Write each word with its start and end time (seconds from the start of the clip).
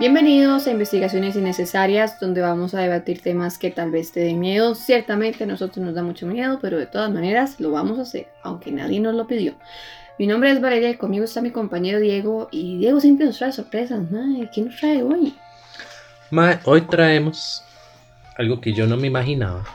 Bienvenidos 0.00 0.66
a 0.66 0.70
Investigaciones 0.70 1.36
Innecesarias, 1.36 2.18
donde 2.18 2.40
vamos 2.40 2.72
a 2.72 2.80
debatir 2.80 3.20
temas 3.20 3.58
que 3.58 3.70
tal 3.70 3.90
vez 3.90 4.12
te 4.12 4.20
den 4.20 4.40
miedo. 4.40 4.74
Ciertamente 4.74 5.44
a 5.44 5.46
nosotros 5.46 5.84
nos 5.84 5.94
da 5.94 6.02
mucho 6.02 6.26
miedo, 6.26 6.58
pero 6.58 6.78
de 6.78 6.86
todas 6.86 7.12
maneras 7.12 7.60
lo 7.60 7.70
vamos 7.70 7.98
a 7.98 8.02
hacer, 8.02 8.28
aunque 8.42 8.72
nadie 8.72 8.98
nos 8.98 9.14
lo 9.14 9.26
pidió. 9.26 9.56
Mi 10.18 10.26
nombre 10.26 10.52
es 10.52 10.60
Valeria 10.62 10.88
y 10.88 10.96
conmigo 10.96 11.26
está 11.26 11.42
mi 11.42 11.50
compañero 11.50 12.00
Diego. 12.00 12.48
Y 12.50 12.78
Diego 12.78 12.98
siempre 12.98 13.26
nos 13.26 13.36
trae 13.36 13.52
sorpresas. 13.52 14.00
¿Qué 14.54 14.62
nos 14.62 14.74
trae 14.80 15.02
hoy? 15.02 15.34
hoy 16.64 16.80
traemos 16.80 17.62
algo 18.38 18.58
que 18.58 18.72
yo 18.72 18.86
no 18.86 18.96
me 18.96 19.08
imaginaba. 19.08 19.66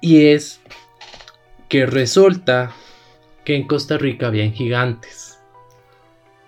Y 0.00 0.26
es 0.26 0.60
que 1.68 1.86
resulta 1.86 2.72
que 3.44 3.54
en 3.54 3.68
Costa 3.68 3.96
Rica 3.96 4.26
habían 4.26 4.52
gigantes. 4.52 5.25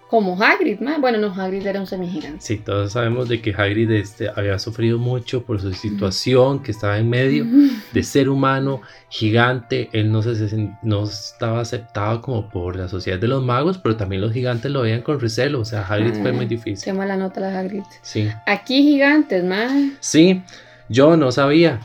Como 0.09 0.43
Hagrid, 0.43 0.81
¿no? 0.81 0.99
bueno, 1.01 1.19
no, 1.19 1.35
Hagrid 1.35 1.67
era 1.67 1.79
un 1.79 1.87
semigigante. 1.87 2.41
Sí, 2.41 2.57
todos 2.57 2.93
sabemos 2.93 3.29
de 3.29 3.43
que 3.43 3.53
Hagrid 3.53 3.91
este, 3.91 4.31
había 4.35 4.59
sufrido 4.59 4.99
mucho 4.99 5.43
por 5.43 5.61
su 5.61 5.75
situación, 5.75 6.63
que 6.63 6.71
estaba 6.71 6.97
en 6.97 7.11
medio 7.11 7.45
de 7.93 8.03
ser 8.03 8.31
humano 8.31 8.81
gigante. 9.11 9.91
Él 9.93 10.11
no, 10.11 10.23
se, 10.23 10.71
no 10.83 11.05
estaba 11.05 11.61
aceptado 11.61 12.23
como 12.23 12.49
por 12.49 12.77
la 12.77 12.89
sociedad 12.89 13.19
de 13.19 13.29
los 13.29 13.45
magos, 13.45 13.77
pero 13.77 13.97
también 13.97 14.23
los 14.23 14.33
gigantes 14.33 14.73
lo 14.73 14.81
veían 14.81 15.03
con 15.03 15.21
recelo. 15.21 15.61
O 15.61 15.65
sea, 15.67 15.83
Hagrid 15.83 16.15
fue 16.23 16.33
muy 16.33 16.47
difícil. 16.47 16.83
Qué 16.83 16.95
mala 16.95 17.15
nota 17.15 17.41
la 17.41 17.59
Hagrid. 17.59 17.83
Sí. 18.01 18.31
Aquí 18.47 18.83
gigantes, 18.83 19.45
¿no? 19.45 19.57
Sí, 20.01 20.43
yo 20.89 21.19
no 21.19 21.33
sabía. 21.33 21.81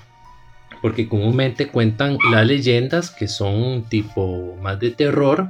Porque 0.82 1.10
comúnmente 1.10 1.68
cuentan 1.68 2.18
las 2.32 2.48
leyendas 2.48 3.12
que 3.12 3.28
son 3.28 3.84
tipo 3.90 4.56
más 4.62 4.80
de 4.80 4.92
terror 4.92 5.50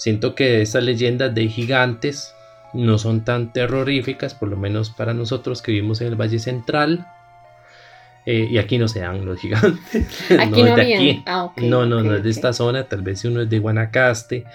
Siento 0.00 0.34
que 0.34 0.62
estas 0.62 0.82
leyendas 0.82 1.34
de 1.34 1.46
gigantes 1.48 2.34
no 2.72 2.96
son 2.96 3.22
tan 3.22 3.52
terroríficas, 3.52 4.32
por 4.32 4.48
lo 4.48 4.56
menos 4.56 4.88
para 4.88 5.12
nosotros 5.12 5.60
que 5.60 5.72
vivimos 5.72 6.00
en 6.00 6.06
el 6.06 6.16
Valle 6.18 6.38
Central. 6.38 7.06
Eh, 8.24 8.48
y 8.50 8.56
aquí 8.56 8.78
no 8.78 8.88
se 8.88 9.00
dan 9.00 9.26
los 9.26 9.38
gigantes. 9.38 10.08
Aquí 10.40 10.62
no, 10.62 10.68
es 10.68 10.76
de 10.76 10.94
aquí. 10.94 11.22
Ah, 11.26 11.52
no, 11.58 11.84
no, 11.84 12.02
no 12.02 12.14
es 12.14 12.22
de 12.22 12.30
esta 12.30 12.54
zona. 12.54 12.84
Tal 12.84 13.02
vez 13.02 13.20
si 13.20 13.28
uno 13.28 13.42
es 13.42 13.50
de 13.50 13.58
Guanacaste 13.58 14.46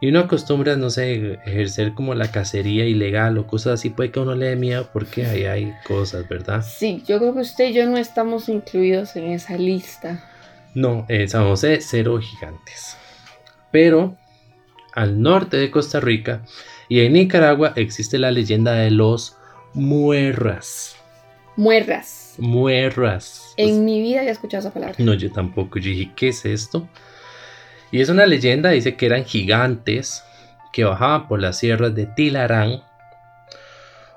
y 0.00 0.10
uno 0.10 0.20
acostumbra, 0.20 0.76
no 0.76 0.90
sé, 0.90 1.40
ejercer 1.44 1.94
como 1.94 2.14
la 2.14 2.30
cacería 2.30 2.86
ilegal 2.86 3.36
o 3.36 3.48
cosas 3.48 3.80
así, 3.80 3.90
puede 3.90 4.12
que 4.12 4.20
uno 4.20 4.36
le 4.36 4.46
dé 4.46 4.54
miedo 4.54 4.90
porque 4.92 5.26
ahí 5.26 5.44
hay 5.46 5.72
cosas, 5.88 6.28
¿verdad? 6.28 6.62
Sí, 6.64 7.02
yo 7.04 7.18
creo 7.18 7.34
que 7.34 7.40
usted 7.40 7.70
y 7.70 7.72
yo 7.72 7.84
no 7.86 7.98
estamos 7.98 8.48
incluidos 8.48 9.16
en 9.16 9.32
esa 9.32 9.56
lista. 9.56 10.22
No, 10.72 11.04
en 11.08 11.28
San 11.28 11.48
José, 11.48 11.80
cero 11.80 12.20
gigantes. 12.20 12.96
Pero 13.72 14.16
al 14.94 15.20
norte 15.20 15.56
de 15.56 15.70
Costa 15.70 16.00
Rica 16.00 16.42
y 16.88 17.00
en 17.00 17.14
Nicaragua 17.14 17.72
existe 17.76 18.18
la 18.18 18.30
leyenda 18.30 18.72
de 18.72 18.90
los 18.90 19.36
muerras. 19.72 20.96
Muerras. 21.56 22.34
Muerras. 22.38 23.54
En 23.56 23.84
mi 23.84 24.00
vida 24.00 24.20
había 24.20 24.32
escuchado 24.32 24.60
esa 24.60 24.72
palabra. 24.72 24.96
No, 24.98 25.14
yo 25.14 25.30
tampoco. 25.30 25.78
Yo 25.78 25.90
dije, 25.90 26.12
¿qué 26.16 26.28
es 26.28 26.44
esto? 26.44 26.88
Y 27.90 28.00
es 28.00 28.08
una 28.08 28.26
leyenda, 28.26 28.70
dice 28.70 28.96
que 28.96 29.06
eran 29.06 29.24
gigantes 29.24 30.24
que 30.72 30.84
bajaban 30.84 31.28
por 31.28 31.40
las 31.40 31.58
sierras 31.58 31.94
de 31.94 32.06
Tilarán 32.06 32.82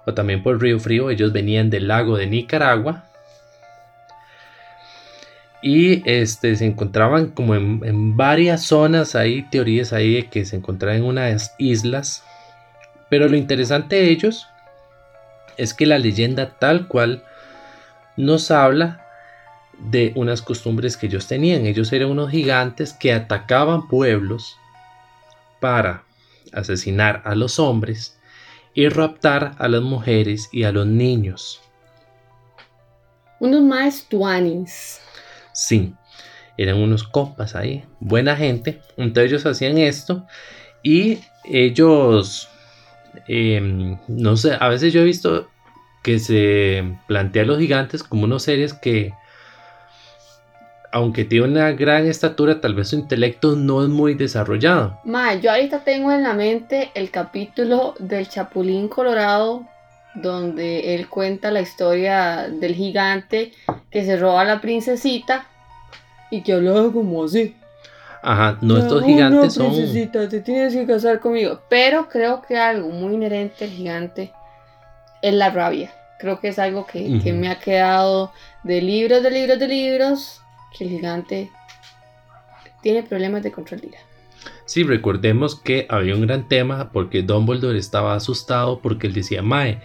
o 0.06 0.14
también 0.14 0.42
por 0.42 0.60
Río 0.60 0.80
Frío. 0.80 1.12
Ellos 1.12 1.32
venían 1.32 1.70
del 1.70 1.88
lago 1.88 2.18
de 2.18 2.28
Nicaragua 2.28 3.06
y 5.68 6.02
este, 6.06 6.56
se 6.56 6.66
encontraban 6.66 7.32
como 7.32 7.54
en, 7.54 8.16
varias 8.16 8.64
zonas, 8.64 9.16
hay 9.16 9.42
teorías 9.50 9.92
ahí 9.92 10.14
de 10.14 10.30
que 10.30 10.46
se 10.46 10.56
encontraban 10.56 11.00
en 11.00 11.04
unas 11.04 11.54
islas. 11.58 12.24
Pero 13.10 13.28
lo 13.28 13.36
interesante 13.36 13.98
de 13.98 14.10
ellos 14.10 14.48
es 15.58 15.74
que 15.74 15.86
la 15.86 16.00
leyenda 16.00 16.58
tal 16.58 16.88
cual 16.88 17.22
nos 18.16 18.50
habla 18.50 19.06
de 19.78 20.14
unas 20.16 20.42
costumbres 20.42 20.96
que 20.96 21.08
ellos 21.08 21.28
tenían. 21.28 21.66
Ellos 21.66 21.92
eran 21.92 22.12
unos 22.12 22.32
gigantes 22.32 22.94
que 22.94 23.12
atacaban 23.12 23.90
pueblos 23.90 24.56
para 25.60 26.06
asesinar 26.54 27.22
a 27.26 27.36
los 27.36 27.60
hombres 27.60 28.18
y 28.74 28.88
raptar 28.88 29.54
a 29.58 29.68
las 29.68 29.82
mujeres 29.82 30.48
y 30.54 30.64
a 30.64 30.72
los 30.72 30.88
niños. 30.88 31.60
Unos 33.42 33.64
más 33.64 34.06
tuanis. 34.08 35.02
Sí, 35.58 35.96
eran 36.56 36.78
unos 36.78 37.04
compas 37.04 37.56
ahí, 37.56 37.84
buena 38.00 38.36
gente. 38.36 38.80
Entonces 38.96 39.32
ellos 39.32 39.46
hacían 39.48 39.80
esto 39.80 40.28
y 40.84 41.18
ellos, 41.46 42.48
em, 43.28 43.98
no 44.08 44.38
sé, 44.38 44.56
a 44.60 44.70
veces 44.70 44.94
yo 44.94 45.02
he 45.02 45.06
visto 45.06 45.50
que 46.04 46.20
se 46.20 46.96
plantea 47.08 47.42
a 47.42 47.46
los 47.48 47.58
gigantes 47.58 48.04
como 48.04 48.26
unos 48.26 48.44
seres 48.44 48.76
que, 48.76 49.16
aunque 50.92 51.26
tienen 51.26 51.54
una 51.54 51.72
gran 51.72 52.06
estatura, 52.06 52.62
tal 52.62 52.76
vez 52.76 52.90
su 52.90 52.96
intelecto 52.98 53.56
no 53.56 53.82
es 53.82 53.90
muy 53.90 54.14
desarrollado. 54.14 55.00
Ma, 55.06 55.34
yo 55.34 55.50
ahorita 55.50 55.84
tengo 55.84 56.12
en 56.12 56.22
la 56.22 56.36
mente 56.36 56.92
el 56.94 57.10
capítulo 57.10 57.96
del 57.98 58.30
Chapulín 58.30 58.90
Colorado 58.90 59.66
donde 60.22 60.96
él 60.96 61.08
cuenta 61.10 61.52
la 61.52 61.62
historia 61.62 62.48
del 62.50 62.76
gigante 62.76 63.52
que 63.92 64.04
se 64.04 64.18
roba 64.18 64.42
a 64.42 64.46
la 64.46 64.62
princesita 64.62 65.48
y 66.32 66.42
que 66.42 66.54
hablaba 66.54 66.92
como 66.92 67.24
así. 67.24 67.56
Ajá, 68.22 68.58
no 68.62 68.78
estos 68.78 69.04
gigantes 69.04 69.54
son. 69.54 69.68
Princesita, 69.68 70.28
te 70.28 70.42
tienes 70.42 70.74
que 70.74 70.86
casar 70.86 71.20
conmigo. 71.20 71.62
Pero 71.70 72.10
creo 72.10 72.42
que 72.42 72.58
algo 72.58 72.90
muy 72.90 73.14
inherente 73.14 73.66
al 73.66 73.70
gigante 73.70 74.34
es 75.22 75.34
la 75.34 75.50
rabia. 75.50 75.94
Creo 76.20 76.40
que 76.40 76.48
es 76.48 76.58
algo 76.58 76.88
que, 76.88 77.20
que 77.24 77.32
me 77.32 77.50
ha 77.50 77.60
quedado 77.60 78.32
de 78.64 78.82
libros, 78.82 79.22
de 79.22 79.30
libros, 79.30 79.60
de 79.60 79.68
libros, 79.68 80.42
que 80.76 80.86
el 80.86 80.90
gigante 80.90 81.52
tiene 82.82 83.04
problemas 83.04 83.44
de 83.44 83.52
control 83.52 83.82
de 83.82 83.88
ira. 83.88 84.00
Sí, 84.66 84.84
recordemos 84.84 85.56
que 85.56 85.86
había 85.90 86.16
un 86.16 86.22
gran 86.22 86.48
tema 86.48 86.92
porque 86.92 87.24
Dumbledore 87.24 87.80
estaba 87.80 88.16
asustado 88.16 88.80
porque 88.80 89.08
él 89.08 89.14
decía, 89.14 89.42
Mae, 89.42 89.82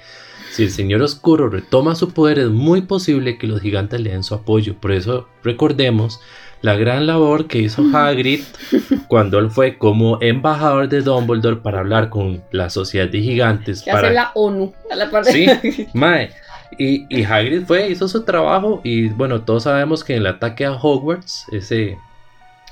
si 0.50 0.64
el 0.64 0.70
Señor 0.70 1.02
Oscuro 1.02 1.48
retoma 1.48 1.94
su 1.94 2.12
poder, 2.12 2.38
es 2.38 2.48
muy 2.48 2.82
posible 2.82 3.38
que 3.38 3.46
los 3.46 3.60
gigantes 3.60 4.00
le 4.00 4.10
den 4.10 4.22
su 4.22 4.34
apoyo. 4.34 4.74
Por 4.74 4.92
eso 4.92 5.28
recordemos 5.42 6.20
la 6.62 6.76
gran 6.76 7.06
labor 7.06 7.46
que 7.46 7.58
hizo 7.58 7.84
Hagrid 7.92 8.42
cuando 9.08 9.38
él 9.38 9.50
fue 9.50 9.78
como 9.78 10.18
embajador 10.20 10.88
de 10.88 11.02
Dumbledore 11.02 11.56
para 11.56 11.80
hablar 11.80 12.08
con 12.08 12.42
la 12.50 12.70
sociedad 12.70 13.08
de 13.08 13.20
gigantes. 13.20 13.82
para 13.82 13.98
hacer 13.98 14.12
la 14.12 14.32
ONU 14.34 14.72
a 14.90 14.96
la 14.96 15.10
parte 15.10 15.32
sí, 15.32 15.86
Mae. 15.94 16.30
Y, 16.78 17.06
y 17.14 17.24
Hagrid 17.24 17.64
fue, 17.66 17.90
hizo 17.90 18.08
su 18.08 18.22
trabajo 18.24 18.80
y 18.82 19.08
bueno, 19.10 19.42
todos 19.42 19.64
sabemos 19.64 20.04
que 20.04 20.14
en 20.14 20.20
el 20.20 20.26
ataque 20.26 20.64
a 20.64 20.72
Hogwarts, 20.72 21.46
ese, 21.52 21.98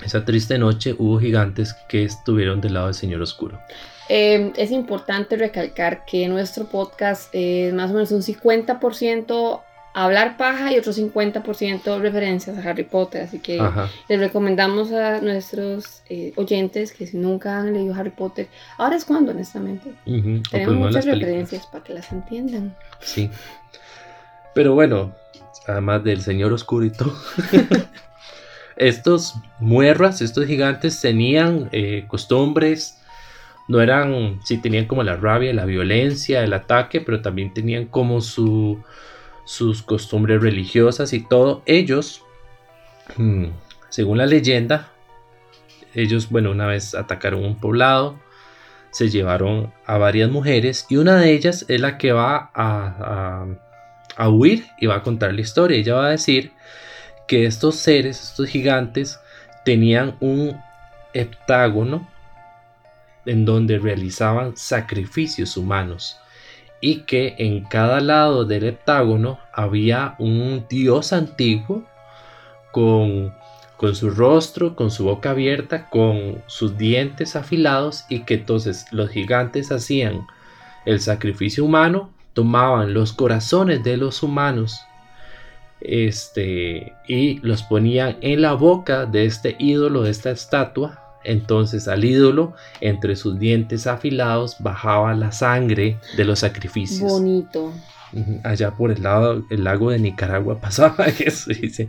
esa 0.05 0.25
triste 0.25 0.59
noche, 0.59 0.94
hubo 0.99 1.19
gigantes 1.19 1.75
que 1.88 2.05
estuvieron 2.05 2.61
del 2.61 2.75
lado 2.75 2.87
del 2.87 2.94
Señor 2.94 3.22
Oscuro. 3.22 3.61
Em, 4.09 4.53
es 4.56 4.72
importante 4.72 5.37
recalcar 5.37 6.05
que 6.05 6.27
nuestro 6.28 6.65
podcast 6.65 7.28
es 7.33 7.72
más 7.72 7.91
o 7.91 7.94
menos 7.94 8.10
un 8.10 8.22
50% 8.22 9.62
hablar 9.93 10.37
paja 10.37 10.72
y 10.72 10.78
otro 10.78 10.93
50% 10.93 12.00
referencias 12.00 12.59
a 12.59 12.69
Harry 12.69 12.84
Potter. 12.84 13.22
Así 13.22 13.39
que 13.39 13.60
les 14.09 14.21
recomendamos 14.21 14.93
a 14.93 15.21
nuestros 15.21 16.03
eh, 16.09 16.33
oyentes 16.37 16.93
que 16.93 17.06
si 17.06 17.16
nunca 17.19 17.59
han 17.59 17.72
leído 17.72 17.94
Harry 17.94 18.10
Potter, 18.10 18.49
ahora 18.78 18.97
es 18.97 19.05
cuando, 19.05 19.33
honestamente. 19.33 19.93
Tenemos 20.05 20.75
muchas 20.75 21.05
referencias 21.05 21.66
para 21.66 21.84
que 21.84 21.94
las 21.94 22.10
entiendan. 22.12 22.75
Sí. 23.00 23.31
Pero 24.55 24.75
bueno, 24.75 25.15
además 25.66 26.03
del 26.05 26.21
señor 26.22 26.53
oscurito. 26.53 27.15
estos 28.80 29.34
muerras, 29.60 30.21
estos 30.21 30.47
gigantes 30.47 31.00
tenían 31.00 31.68
eh, 31.72 32.04
costumbres 32.09 33.00
no 33.71 33.80
eran, 33.80 34.41
sí 34.42 34.59
tenían 34.59 34.86
como 34.86 35.04
la 35.04 35.15
rabia, 35.15 35.54
la 35.54 35.65
violencia, 35.65 36.42
el 36.42 36.53
ataque, 36.54 37.00
pero 37.00 37.22
también 37.22 37.54
tenían 37.54 37.86
como 37.86 38.21
su, 38.21 38.82
sus 39.44 39.84
costumbres 39.84 40.42
religiosas 40.42 41.12
y 41.12 41.21
todo. 41.21 41.62
Ellos, 41.66 42.21
mm, 43.16 43.44
según 43.88 44.18
la 44.18 44.27
leyenda, 44.27 44.88
ellos, 45.94 46.30
bueno, 46.30 46.50
una 46.50 46.66
vez 46.66 46.97
atacaron 46.97 47.44
un 47.44 47.60
poblado, 47.60 48.18
se 48.91 49.09
llevaron 49.09 49.72
a 49.86 49.98
varias 49.98 50.33
mujeres 50.33 50.86
y 50.88 50.97
una 50.97 51.18
de 51.18 51.30
ellas 51.33 51.65
es 51.68 51.80
la 51.80 51.97
que 51.97 52.10
va 52.10 52.50
a, 52.53 52.56
a, 52.56 53.47
a 54.16 54.28
huir 54.30 54.66
y 54.80 54.86
va 54.86 54.97
a 54.97 55.03
contar 55.04 55.33
la 55.33 55.42
historia. 55.42 55.78
Ella 55.78 55.94
va 55.94 56.06
a 56.06 56.10
decir 56.10 56.50
que 57.30 57.47
estos 57.47 57.77
seres, 57.77 58.21
estos 58.21 58.48
gigantes, 58.48 59.21
tenían 59.65 60.16
un 60.18 60.60
heptágono 61.12 62.09
en 63.24 63.44
donde 63.44 63.78
realizaban 63.78 64.56
sacrificios 64.56 65.56
humanos 65.56 66.18
y 66.80 67.03
que 67.03 67.36
en 67.38 67.62
cada 67.62 68.00
lado 68.00 68.47
del 68.47 68.65
heptágono 68.65 69.38
había 69.53 70.16
un 70.18 70.66
dios 70.68 71.12
antiguo 71.12 71.84
con, 72.72 73.33
con 73.76 73.94
su 73.94 74.10
rostro, 74.10 74.74
con 74.74 74.91
su 74.91 75.04
boca 75.04 75.30
abierta, 75.30 75.88
con 75.88 76.42
sus 76.48 76.76
dientes 76.76 77.36
afilados 77.36 78.06
y 78.09 78.24
que 78.24 78.34
entonces 78.34 78.86
los 78.91 79.09
gigantes 79.09 79.71
hacían 79.71 80.26
el 80.84 80.98
sacrificio 80.98 81.65
humano, 81.65 82.10
tomaban 82.33 82.92
los 82.92 83.12
corazones 83.12 83.84
de 83.84 83.98
los 83.98 84.24
humanos 84.24 84.80
este, 85.80 86.94
y 87.06 87.38
los 87.41 87.62
ponían 87.62 88.16
en 88.21 88.42
la 88.42 88.53
boca 88.53 89.06
de 89.06 89.24
este 89.24 89.56
ídolo, 89.59 90.03
de 90.03 90.10
esta 90.10 90.30
estatua. 90.30 91.18
Entonces 91.22 91.86
al 91.88 92.04
ídolo, 92.04 92.54
entre 92.80 93.15
sus 93.16 93.38
dientes 93.38 93.86
afilados, 93.86 94.56
bajaba 94.60 95.15
la 95.15 95.32
sangre 95.32 95.98
de 96.16 96.24
los 96.24 96.38
sacrificios. 96.41 97.10
Bonito. 97.10 97.72
Allá 98.42 98.72
por 98.72 98.91
el 98.91 99.03
lado, 99.03 99.44
el 99.50 99.65
lago 99.65 99.91
de 99.91 99.98
Nicaragua 99.98 100.59
pasaba 100.60 101.06
eso, 101.06 101.50
dice. 101.50 101.88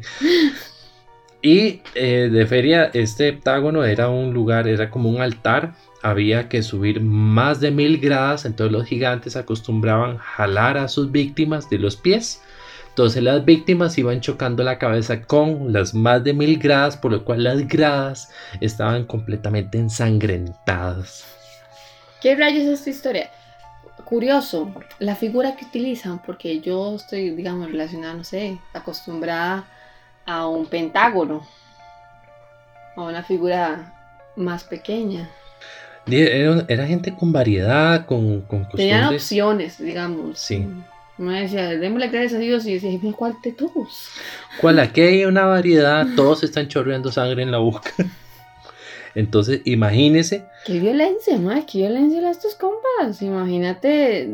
Y 1.41 1.81
eh, 1.95 2.29
de 2.31 2.45
feria, 2.45 2.91
este 2.93 3.29
heptágono 3.29 3.83
era 3.83 4.09
un 4.09 4.33
lugar, 4.33 4.67
era 4.67 4.89
como 4.89 5.09
un 5.09 5.21
altar. 5.21 5.73
Había 6.03 6.49
que 6.49 6.61
subir 6.61 6.99
más 7.01 7.59
de 7.59 7.71
mil 7.71 7.99
gradas, 7.99 8.45
entonces 8.45 8.71
los 8.71 8.85
gigantes 8.85 9.35
acostumbraban 9.35 10.17
jalar 10.17 10.77
a 10.77 10.87
sus 10.87 11.11
víctimas 11.11 11.69
de 11.69 11.77
los 11.77 11.95
pies 11.95 12.41
entonces 12.91 13.23
las 13.23 13.45
víctimas 13.45 13.97
iban 13.97 14.19
chocando 14.19 14.63
la 14.63 14.77
cabeza 14.77 15.21
con 15.21 15.71
las 15.71 15.93
más 15.93 16.25
de 16.25 16.33
mil 16.33 16.59
gradas, 16.59 16.97
por 16.97 17.13
lo 17.13 17.23
cual 17.23 17.45
las 17.45 17.65
gradas 17.65 18.29
estaban 18.59 19.05
completamente 19.05 19.77
ensangrentadas. 19.77 21.25
¿Qué 22.21 22.35
rayos 22.35 22.63
es 22.63 22.79
esta 22.79 22.89
historia? 22.89 23.31
Curioso, 24.03 24.73
la 24.99 25.15
figura 25.15 25.55
que 25.55 25.63
utilizan, 25.63 26.21
porque 26.21 26.59
yo 26.59 26.95
estoy, 26.95 27.29
digamos, 27.29 27.71
relacionada, 27.71 28.13
no 28.13 28.25
sé, 28.25 28.59
acostumbrada 28.73 29.65
a 30.25 30.47
un 30.47 30.65
pentágono, 30.65 31.47
a 32.97 33.03
una 33.03 33.23
figura 33.23 33.93
más 34.35 34.65
pequeña. 34.65 35.29
Era, 36.07 36.85
gente 36.87 37.15
con 37.15 37.31
variedad, 37.31 38.05
con, 38.05 38.41
con 38.41 38.65
costumbres. 38.65 38.89
Tenían 38.89 39.13
opciones, 39.13 39.77
digamos. 39.77 40.39
Sí. 40.39 40.67
Me 41.21 41.41
decía, 41.41 41.67
démosle 41.77 42.07
gracias 42.07 42.33
a 42.33 42.39
Dios 42.39 42.65
y 42.65 42.79
decía, 42.79 42.99
¿cuál 43.15 43.35
de 43.43 43.51
todos? 43.51 44.09
¿Cuál? 44.59 44.79
Aquí 44.79 45.01
hay 45.01 45.25
una 45.25 45.45
variedad, 45.45 46.07
todos 46.15 46.43
están 46.43 46.67
chorreando 46.67 47.11
sangre 47.11 47.43
en 47.43 47.51
la 47.51 47.59
boca. 47.59 47.91
Entonces, 49.13 49.61
imagínese. 49.65 50.45
Qué 50.65 50.79
violencia, 50.79 51.37
¿no? 51.37 51.51
Qué 51.71 51.77
violencia 51.77 52.27
a 52.27 52.31
estos 52.31 52.55
compas. 52.55 53.21
Imagínate 53.21 54.25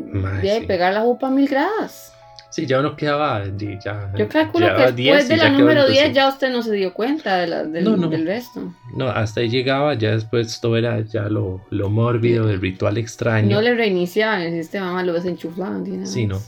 de 0.42 0.64
pegar 0.66 0.94
la 0.94 1.02
jupa 1.02 1.26
a 1.26 1.30
mil 1.30 1.46
grados. 1.46 2.12
Sí, 2.48 2.64
ya 2.64 2.80
uno 2.80 2.96
quedaba. 2.96 3.44
Ya, 3.84 4.10
Yo 4.16 4.26
calculo 4.26 4.74
que 4.74 4.92
después 4.92 5.28
de 5.28 5.36
la 5.36 5.50
número 5.50 5.86
10 5.86 6.14
ya 6.14 6.30
usted 6.30 6.50
no 6.50 6.62
se 6.62 6.72
dio 6.72 6.94
cuenta 6.94 7.36
de 7.36 7.48
la, 7.48 7.64
del, 7.64 7.84
del, 8.08 8.26
resto. 8.26 8.72
No, 8.96 9.10
hasta 9.10 9.40
ahí 9.40 9.50
llegaba, 9.50 9.92
ya 9.92 10.12
después 10.12 10.58
todo 10.58 10.78
era 10.78 11.00
ya 11.02 11.24
lo, 11.24 11.60
lo 11.68 11.90
mórbido 11.90 12.46
del 12.46 12.62
ritual 12.62 12.96
extraño. 12.96 13.54
No 13.54 13.60
le 13.60 13.74
reiniciaban 13.74 14.40
el 14.40 14.54
sistema, 14.54 15.02
lo 15.02 15.12
desenchufaban. 15.12 16.06
Sí, 16.06 16.26
no. 16.26 16.40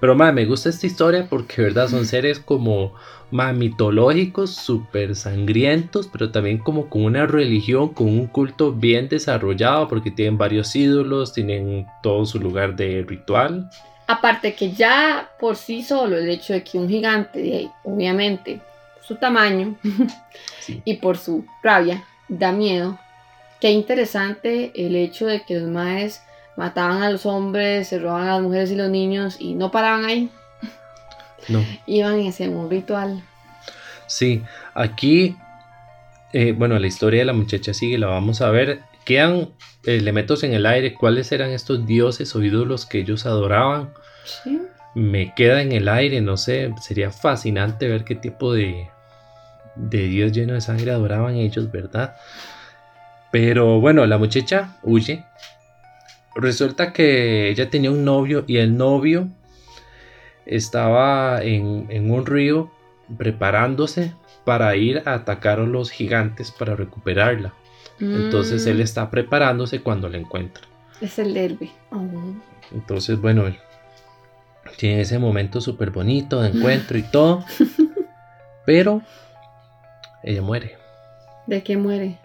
Pero 0.00 0.14
más 0.14 0.32
me 0.34 0.44
gusta 0.44 0.68
esta 0.68 0.86
historia 0.86 1.26
porque, 1.28 1.62
¿verdad? 1.62 1.88
Son 1.88 2.04
seres 2.06 2.38
como 2.38 2.94
más 3.30 3.54
mitológicos, 3.54 4.54
súper 4.54 5.16
sangrientos, 5.16 6.08
pero 6.08 6.30
también 6.30 6.58
como 6.58 6.88
con 6.88 7.04
una 7.04 7.26
religión, 7.26 7.88
con 7.88 8.08
un 8.08 8.26
culto 8.26 8.72
bien 8.72 9.08
desarrollado 9.08 9.88
porque 9.88 10.10
tienen 10.10 10.38
varios 10.38 10.74
ídolos, 10.76 11.32
tienen 11.32 11.86
todo 12.02 12.24
su 12.24 12.38
lugar 12.38 12.76
de 12.76 13.04
ritual. 13.06 13.68
Aparte 14.06 14.54
que 14.54 14.72
ya 14.72 15.30
por 15.40 15.56
sí 15.56 15.82
solo 15.82 16.16
el 16.16 16.28
hecho 16.28 16.52
de 16.52 16.62
que 16.62 16.78
un 16.78 16.88
gigante, 16.88 17.70
obviamente, 17.82 18.60
su 19.02 19.16
tamaño 19.16 19.76
y 20.84 20.94
por 20.94 21.18
su 21.18 21.44
rabia, 21.62 22.04
da 22.28 22.52
miedo. 22.52 22.98
Qué 23.60 23.70
interesante 23.70 24.70
el 24.74 24.94
hecho 24.94 25.26
de 25.26 25.42
que 25.42 25.58
los 25.58 25.68
maes 25.68 26.22
mataban 26.56 27.02
a 27.02 27.10
los 27.10 27.26
hombres, 27.26 27.88
se 27.88 27.98
robaban 27.98 28.28
a 28.28 28.34
las 28.34 28.42
mujeres 28.42 28.70
y 28.70 28.76
los 28.76 28.90
niños 28.90 29.36
y 29.38 29.54
no 29.54 29.70
paraban 29.70 30.04
ahí. 30.04 30.30
No. 31.48 31.64
Iban 31.86 32.20
y 32.20 32.28
hacían 32.28 32.54
un 32.54 32.70
ritual. 32.70 33.22
Sí, 34.06 34.42
aquí, 34.74 35.36
eh, 36.32 36.52
bueno, 36.52 36.78
la 36.78 36.86
historia 36.86 37.20
de 37.20 37.26
la 37.26 37.32
muchacha 37.32 37.74
sigue, 37.74 37.98
la 37.98 38.06
vamos 38.06 38.40
a 38.40 38.50
ver. 38.50 38.80
Quedan 39.04 39.50
elementos 39.84 40.42
en 40.42 40.52
el 40.52 40.66
aire, 40.66 40.94
cuáles 40.94 41.30
eran 41.32 41.50
estos 41.50 41.86
dioses 41.86 42.34
o 42.34 42.42
ídolos 42.42 42.86
que 42.86 42.98
ellos 42.98 43.26
adoraban. 43.26 43.90
Sí. 44.24 44.60
Me 44.94 45.34
queda 45.34 45.62
en 45.62 45.72
el 45.72 45.88
aire, 45.88 46.20
no 46.20 46.36
sé, 46.36 46.72
sería 46.80 47.10
fascinante 47.10 47.86
ver 47.86 48.04
qué 48.04 48.14
tipo 48.14 48.52
de, 48.52 48.88
de 49.76 50.08
dios 50.08 50.32
lleno 50.32 50.54
de 50.54 50.60
sangre 50.60 50.90
adoraban 50.90 51.36
ellos, 51.36 51.70
¿verdad? 51.70 52.16
Pero 53.30 53.80
bueno, 53.80 54.06
la 54.06 54.18
muchacha 54.18 54.76
huye, 54.82 55.24
resulta 56.36 56.92
que 56.92 57.48
ella 57.48 57.70
tenía 57.70 57.90
un 57.90 58.04
novio 58.04 58.44
y 58.46 58.58
el 58.58 58.76
novio 58.76 59.28
estaba 60.44 61.42
en, 61.42 62.10
un 62.10 62.26
río 62.26 62.70
preparándose 63.18 64.14
para 64.44 64.76
ir 64.76 65.02
a 65.06 65.14
atacar 65.14 65.58
a 65.58 65.66
los 65.66 65.90
gigantes 65.90 66.52
para 66.52 66.76
recuperarla. 66.76 67.54
Entonces 67.98 68.66
él 68.66 68.78
mm. 68.78 68.82
está 68.82 69.10
preparándose 69.10 69.80
cuando 69.80 70.08
la 70.08 70.18
encuentra. 70.18 70.62
Es 71.00 71.18
el 71.18 71.34
derby. 71.34 71.72
Oh. 71.90 72.06
Entonces, 72.72 73.18
bueno, 73.18 73.46
él 73.46 73.56
tiene 74.76 75.00
ese 75.00 75.18
momento 75.18 75.60
súper 75.60 75.90
bonito 75.90 76.42
de 76.42 76.50
encuentro 76.50 76.98
y 76.98 77.02
todo. 77.02 77.44
pero 78.66 79.00
ella 80.22 80.42
muere. 80.42 80.76
¿De 81.46 81.62
qué 81.62 81.76
muere? 81.76 82.18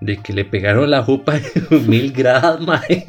De 0.00 0.16
que 0.18 0.32
le 0.32 0.44
pegaron 0.44 0.90
la 0.90 1.02
jupa 1.02 1.38
mil 1.86 2.12
grados, 2.12 2.60
mae. 2.60 3.06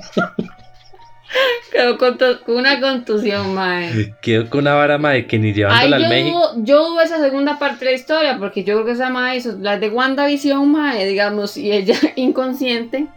Quedó 1.71 1.97
con, 1.97 2.17
una 2.47 2.81
contusión, 2.81 3.53
mae. 3.53 4.13
Quedó 4.21 4.49
con 4.49 4.61
una 4.61 4.73
vara, 4.73 4.97
mae, 4.97 5.25
que 5.25 5.39
ni 5.39 5.53
llevándola 5.53 5.95
al 5.95 6.09
México. 6.09 6.51
Yo 6.57 6.89
hubo 6.89 7.01
esa 7.01 7.19
segunda 7.19 7.57
parte 7.57 7.85
de 7.85 7.91
la 7.91 7.97
historia, 7.97 8.37
porque 8.37 8.63
yo 8.63 8.75
creo 8.75 8.85
que 8.85 8.91
esa 8.91 9.09
mae 9.09 9.41
las 9.59 9.79
de 9.79 9.89
WandaVision, 9.89 10.69
mae, 10.69 11.07
digamos, 11.07 11.55
y 11.55 11.71
ella 11.71 11.95
inconsciente 12.15 13.07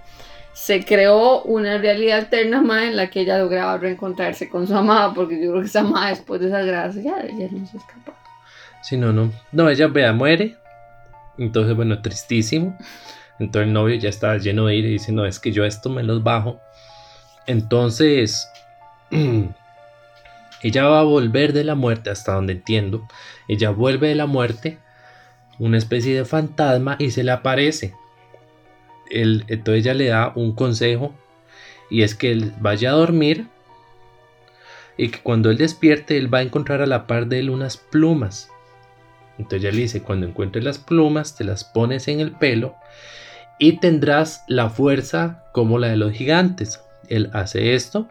se 0.52 0.84
creó 0.84 1.42
una 1.42 1.78
realidad 1.78 2.18
alterna, 2.18 2.62
mae, 2.62 2.88
en 2.88 2.96
la 2.96 3.10
que 3.10 3.22
ella 3.22 3.38
lograba 3.38 3.76
reencontrarse 3.76 4.48
con 4.48 4.68
su 4.68 4.76
amada, 4.76 5.12
porque 5.12 5.34
yo 5.42 5.50
creo 5.50 5.62
que 5.62 5.66
esa 5.66 5.82
mae 5.82 6.10
después 6.10 6.40
de 6.40 6.46
esas 6.46 6.64
gracias 6.64 7.04
ya, 7.04 7.20
ella 7.22 7.48
no 7.50 7.66
se 7.66 7.76
escapó. 7.76 8.14
Sí, 8.82 8.96
no, 8.96 9.12
no. 9.12 9.32
No, 9.50 9.68
ella, 9.68 9.88
vea, 9.88 10.12
muere. 10.12 10.56
Entonces, 11.38 11.74
bueno, 11.74 12.00
tristísimo. 12.02 12.78
Entonces 13.38 13.68
el 13.68 13.72
novio 13.72 13.96
ya 13.96 14.08
está 14.08 14.36
lleno 14.38 14.66
de 14.66 14.76
ira 14.76 14.88
y 14.88 14.92
dice, 14.92 15.12
no, 15.12 15.26
es 15.26 15.40
que 15.40 15.52
yo 15.52 15.64
esto 15.64 15.90
me 15.90 16.02
los 16.02 16.22
bajo. 16.22 16.60
Entonces, 17.46 18.48
ella 20.62 20.84
va 20.84 21.00
a 21.00 21.04
volver 21.04 21.52
de 21.52 21.64
la 21.64 21.74
muerte, 21.74 22.10
hasta 22.10 22.34
donde 22.34 22.54
entiendo. 22.54 23.06
Ella 23.48 23.70
vuelve 23.70 24.08
de 24.08 24.14
la 24.14 24.26
muerte, 24.26 24.78
una 25.58 25.78
especie 25.78 26.16
de 26.16 26.24
fantasma, 26.24 26.96
y 26.98 27.10
se 27.10 27.24
le 27.24 27.32
aparece. 27.32 27.94
entonces 29.10 29.84
ella 29.84 29.94
le 29.94 30.06
da 30.06 30.32
un 30.36 30.54
consejo, 30.54 31.14
y 31.90 32.02
es 32.02 32.14
que 32.14 32.30
él 32.30 32.52
vaya 32.60 32.90
a 32.90 32.94
dormir, 32.94 33.48
y 34.96 35.08
que 35.08 35.18
cuando 35.18 35.50
él 35.50 35.58
despierte, 35.58 36.16
él 36.16 36.32
va 36.32 36.38
a 36.38 36.42
encontrar 36.42 36.80
a 36.80 36.86
la 36.86 37.08
par 37.08 37.26
de 37.26 37.40
él 37.40 37.50
unas 37.50 37.76
plumas. 37.76 38.48
Entonces 39.38 39.64
ella 39.64 39.72
le 39.72 39.82
dice, 39.82 40.02
cuando 40.02 40.24
encuentres 40.24 40.64
las 40.64 40.78
plumas, 40.78 41.34
te 41.34 41.42
las 41.42 41.64
pones 41.64 42.06
en 42.06 42.20
el 42.20 42.30
pelo 42.30 42.76
y 43.58 43.78
tendrás 43.78 44.44
la 44.48 44.70
fuerza 44.70 45.44
como 45.52 45.78
la 45.78 45.88
de 45.88 45.96
los 45.96 46.12
gigantes. 46.12 46.82
Él 47.08 47.30
hace 47.32 47.74
esto. 47.74 48.08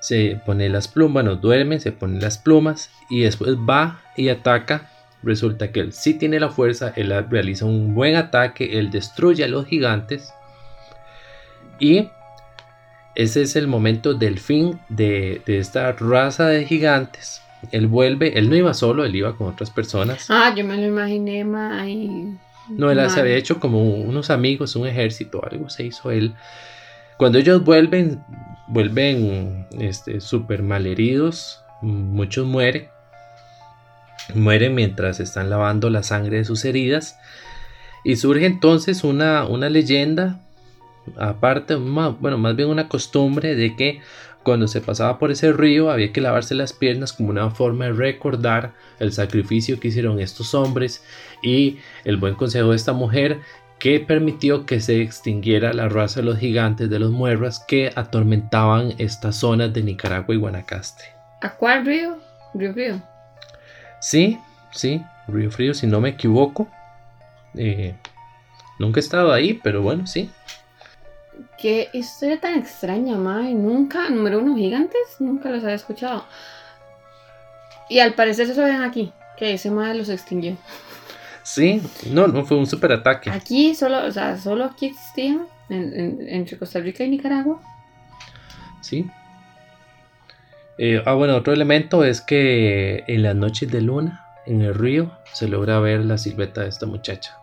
Se 0.00 0.40
pone 0.46 0.68
las 0.68 0.86
plumas, 0.86 1.24
bueno, 1.24 1.36
duerme, 1.36 1.80
se 1.80 1.92
pone 1.92 2.20
las 2.20 2.38
plumas 2.38 2.90
y 3.10 3.22
después 3.22 3.56
va 3.56 4.00
y 4.16 4.28
ataca. 4.28 4.88
Resulta 5.22 5.72
que 5.72 5.80
él 5.80 5.92
sí 5.92 6.14
tiene 6.14 6.38
la 6.38 6.50
fuerza, 6.50 6.92
él 6.94 7.12
realiza 7.28 7.64
un 7.64 7.94
buen 7.94 8.14
ataque, 8.14 8.78
él 8.78 8.90
destruye 8.92 9.42
a 9.42 9.48
los 9.48 9.66
gigantes. 9.66 10.32
Y 11.80 12.08
ese 13.16 13.42
es 13.42 13.56
el 13.56 13.66
momento 13.66 14.14
del 14.14 14.38
fin 14.38 14.78
de, 14.88 15.42
de 15.44 15.58
esta 15.58 15.90
raza 15.92 16.46
de 16.46 16.64
gigantes. 16.64 17.42
Él 17.72 17.88
vuelve, 17.88 18.38
él 18.38 18.48
no 18.48 18.54
iba 18.54 18.72
solo, 18.74 19.04
él 19.04 19.16
iba 19.16 19.36
con 19.36 19.48
otras 19.48 19.70
personas. 19.70 20.26
Ah, 20.30 20.54
yo 20.56 20.64
me 20.64 20.76
lo 20.76 20.86
imaginé, 20.86 21.44
ma, 21.44 21.84
no, 22.70 22.90
él 22.90 23.10
se 23.10 23.20
había 23.20 23.36
hecho 23.36 23.60
como 23.60 23.82
unos 23.82 24.30
amigos, 24.30 24.76
un 24.76 24.86
ejército, 24.86 25.42
algo 25.44 25.68
se 25.70 25.84
hizo 25.84 26.10
él. 26.10 26.34
Cuando 27.16 27.38
ellos 27.38 27.64
vuelven, 27.64 28.22
vuelven 28.68 29.66
este, 29.78 30.20
súper 30.20 30.62
malheridos, 30.62 31.64
muchos 31.82 32.46
mueren. 32.46 32.88
Mueren 34.34 34.74
mientras 34.74 35.20
están 35.20 35.48
lavando 35.50 35.90
la 35.90 36.02
sangre 36.02 36.38
de 36.38 36.44
sus 36.44 36.64
heridas. 36.64 37.18
Y 38.04 38.16
surge 38.16 38.46
entonces 38.46 39.04
una, 39.04 39.46
una 39.46 39.68
leyenda, 39.68 40.40
aparte, 41.16 41.74
bueno, 41.74 42.38
más 42.38 42.56
bien 42.56 42.68
una 42.68 42.88
costumbre 42.88 43.56
de 43.56 43.74
que 43.74 44.00
cuando 44.48 44.66
se 44.66 44.80
pasaba 44.80 45.18
por 45.18 45.30
ese 45.30 45.52
río 45.52 45.90
había 45.90 46.10
que 46.10 46.22
lavarse 46.22 46.54
las 46.54 46.72
piernas 46.72 47.12
como 47.12 47.28
una 47.28 47.50
forma 47.50 47.84
de 47.84 47.92
recordar 47.92 48.72
el 48.98 49.12
sacrificio 49.12 49.78
que 49.78 49.88
hicieron 49.88 50.20
estos 50.20 50.54
hombres 50.54 51.04
y 51.42 51.80
el 52.04 52.16
buen 52.16 52.34
consejo 52.34 52.70
de 52.70 52.76
esta 52.76 52.94
mujer 52.94 53.40
que 53.78 54.00
permitió 54.00 54.64
que 54.64 54.80
se 54.80 55.02
extinguiera 55.02 55.74
la 55.74 55.90
raza 55.90 56.20
de 56.20 56.26
los 56.26 56.38
gigantes 56.38 56.88
de 56.88 56.98
los 56.98 57.10
muerras 57.10 57.62
que 57.68 57.92
atormentaban 57.94 58.94
estas 58.96 59.36
zonas 59.36 59.74
de 59.74 59.82
Nicaragua 59.82 60.34
y 60.34 60.38
Guanacaste. 60.38 61.04
¿A 61.42 61.54
cuál 61.54 61.84
río? 61.84 62.16
Río 62.54 62.72
Frío. 62.72 63.02
Sí, 64.00 64.38
sí, 64.72 65.04
Río 65.26 65.50
Frío, 65.50 65.74
si 65.74 65.86
no 65.86 66.00
me 66.00 66.08
equivoco. 66.08 66.68
Eh, 67.54 67.94
nunca 68.78 68.98
he 68.98 69.02
estado 69.02 69.30
ahí, 69.30 69.60
pero 69.62 69.82
bueno, 69.82 70.06
sí. 70.06 70.30
Qué 71.56 71.88
historia 71.92 72.40
tan 72.40 72.58
extraña, 72.58 73.16
Mae. 73.16 73.54
Nunca, 73.54 74.08
número 74.10 74.38
uno, 74.38 74.56
gigantes, 74.56 75.16
nunca 75.18 75.50
los 75.50 75.62
había 75.62 75.76
escuchado. 75.76 76.24
Y 77.88 78.00
al 78.00 78.14
parecer 78.14 78.46
se 78.46 78.62
ven 78.62 78.82
aquí, 78.82 79.12
que 79.36 79.54
ese 79.54 79.70
Mae 79.70 79.94
los 79.94 80.08
extinguió. 80.08 80.56
Sí, 81.42 81.80
no, 82.10 82.26
no 82.26 82.44
fue 82.44 82.58
un 82.58 82.66
super 82.66 82.92
ataque. 82.92 83.30
Aquí 83.30 83.74
solo, 83.74 84.04
o 84.04 84.10
sea, 84.10 84.36
solo 84.36 84.64
aquí 84.64 84.86
existían, 84.86 85.46
entre 85.70 86.58
Costa 86.58 86.80
Rica 86.80 87.04
y 87.04 87.08
Nicaragua. 87.08 87.60
Sí. 88.82 89.08
Eh, 90.76 91.02
ah, 91.06 91.14
bueno, 91.14 91.36
otro 91.36 91.52
elemento 91.52 92.04
es 92.04 92.20
que 92.20 93.04
en 93.08 93.22
las 93.22 93.34
noches 93.34 93.70
de 93.70 93.80
luna, 93.80 94.26
en 94.46 94.60
el 94.60 94.74
río, 94.74 95.10
se 95.32 95.48
logra 95.48 95.80
ver 95.80 96.04
la 96.04 96.18
silueta 96.18 96.62
de 96.62 96.68
esta 96.68 96.86
muchacha, 96.86 97.36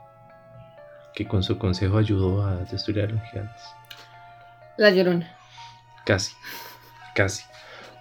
que 1.13 1.27
con 1.27 1.43
su 1.43 1.57
consejo 1.57 1.97
ayudó 1.97 2.45
a 2.45 2.57
destruir 2.57 3.03
a 3.03 3.07
los 3.07 3.21
gigantes. 3.29 3.61
La 4.77 4.91
llorona. 4.91 5.35
Casi, 6.05 6.33
casi. 7.15 7.43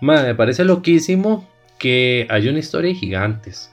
me 0.01 0.35
parece 0.35 0.65
loquísimo 0.65 1.49
que 1.79 2.27
hay 2.31 2.49
una 2.49 2.59
historia 2.59 2.91
de 2.91 2.97
gigantes 2.97 3.71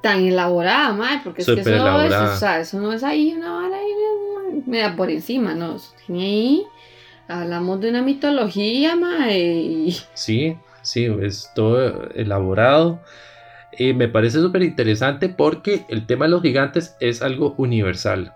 tan 0.00 0.24
elaborada, 0.24 0.92
madre, 0.92 1.20
porque 1.22 1.42
es 1.42 1.46
que 1.46 1.60
eso, 1.60 1.84
o 1.84 2.36
sea, 2.36 2.60
eso 2.60 2.80
no 2.80 2.92
es 2.92 3.02
ahí 3.02 3.34
una 3.36 3.52
vara 3.52 3.76
ahí 3.76 3.90
me 4.66 4.78
da 4.78 4.96
por 4.96 5.10
encima, 5.10 5.54
no, 5.54 5.76
tiene 6.06 6.22
ahí, 6.22 6.66
hablamos 7.28 7.80
de 7.80 7.90
una 7.90 8.02
mitología, 8.02 8.96
madre. 8.96 9.92
Sí, 10.14 10.56
sí, 10.82 11.06
es 11.22 11.50
todo 11.54 12.10
elaborado. 12.14 13.00
Y 13.78 13.94
me 13.94 14.08
parece 14.08 14.40
súper 14.40 14.62
interesante 14.62 15.28
porque 15.28 15.84
el 15.88 16.06
tema 16.06 16.24
de 16.24 16.32
los 16.32 16.42
gigantes 16.42 16.96
es 17.00 17.22
algo 17.22 17.54
universal. 17.56 18.34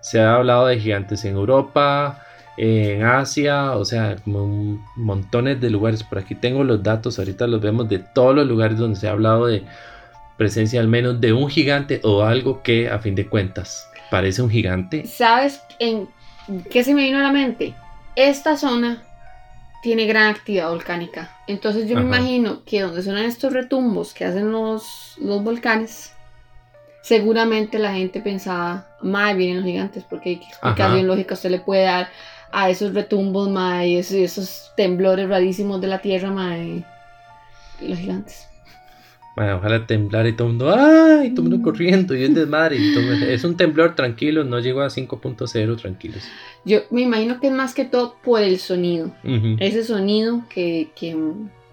Se 0.00 0.20
ha 0.20 0.36
hablado 0.36 0.66
de 0.66 0.80
gigantes 0.80 1.24
en 1.24 1.34
Europa, 1.34 2.24
en 2.56 3.02
Asia, 3.02 3.72
o 3.72 3.84
sea, 3.84 4.16
como 4.24 4.84
montones 4.96 5.60
de 5.60 5.70
lugares. 5.70 6.02
Por 6.02 6.18
aquí 6.18 6.34
tengo 6.34 6.64
los 6.64 6.82
datos, 6.82 7.18
ahorita 7.18 7.46
los 7.46 7.60
vemos 7.60 7.88
de 7.88 7.98
todos 7.98 8.34
los 8.34 8.46
lugares 8.46 8.78
donde 8.78 8.98
se 8.98 9.08
ha 9.08 9.12
hablado 9.12 9.46
de 9.46 9.64
presencia 10.36 10.80
al 10.80 10.88
menos 10.88 11.20
de 11.20 11.32
un 11.32 11.48
gigante 11.48 12.00
o 12.02 12.22
algo 12.22 12.62
que 12.62 12.88
a 12.88 12.98
fin 12.98 13.14
de 13.14 13.28
cuentas 13.28 13.88
parece 14.10 14.42
un 14.42 14.50
gigante. 14.50 15.06
¿Sabes 15.06 15.60
en 15.78 16.08
qué 16.70 16.84
se 16.84 16.94
me 16.94 17.04
vino 17.04 17.18
a 17.18 17.22
la 17.22 17.32
mente? 17.32 17.74
Esta 18.16 18.56
zona 18.56 19.02
tiene 19.82 20.06
gran 20.06 20.28
actividad 20.28 20.70
volcánica. 20.70 21.30
Entonces 21.46 21.88
yo 21.88 21.96
me 21.96 22.02
imagino 22.02 22.64
que 22.64 22.80
donde 22.80 23.02
suenan 23.02 23.24
estos 23.24 23.52
retumbos 23.52 24.14
que 24.14 24.24
hacen 24.24 24.50
los, 24.50 25.14
los 25.18 25.42
volcanes, 25.42 26.12
seguramente 27.02 27.78
la 27.78 27.92
gente 27.92 28.20
pensaba, 28.20 28.88
más 29.02 29.36
vienen 29.36 29.56
los 29.56 29.66
gigantes, 29.66 30.04
porque 30.08 30.40
qué 30.40 30.46
explicación 30.46 31.06
lógica 31.06 31.34
usted 31.34 31.50
le 31.50 31.60
puede 31.60 31.84
dar 31.84 32.08
a 32.54 32.70
esos 32.70 32.94
retumbos, 32.94 33.50
ma, 33.50 33.84
y 33.84 33.96
esos, 33.96 34.72
temblores 34.76 35.28
rarísimos 35.28 35.80
de 35.80 35.88
la 35.88 36.00
tierra, 36.00 36.30
ma, 36.30 36.56
los 37.80 37.98
gigantes. 37.98 38.48
Bueno, 39.36 39.56
ojalá 39.56 39.84
temblar 39.84 40.28
y 40.28 40.32
todo 40.32 40.46
el 40.46 40.54
mundo, 40.54 40.72
¡ay! 40.72 41.30
Todo 41.30 41.42
el 41.42 41.50
mundo 41.50 41.62
corriendo 41.64 42.14
y 42.14 42.22
es 42.22 42.34
desmadre. 42.34 42.78
es 43.34 43.42
un 43.42 43.56
temblor 43.56 43.96
tranquilo, 43.96 44.44
no 44.44 44.60
llegó 44.60 44.82
a 44.82 44.86
5.0 44.86 45.76
tranquilos. 45.80 46.22
Yo 46.64 46.82
me 46.90 47.02
imagino 47.02 47.40
que 47.40 47.48
es 47.48 47.52
más 47.52 47.74
que 47.74 47.84
todo 47.84 48.16
por 48.22 48.40
el 48.40 48.58
sonido. 48.58 49.10
Ese 49.58 49.82
sonido 49.82 50.44
que, 50.48 50.90
que, 50.94 51.16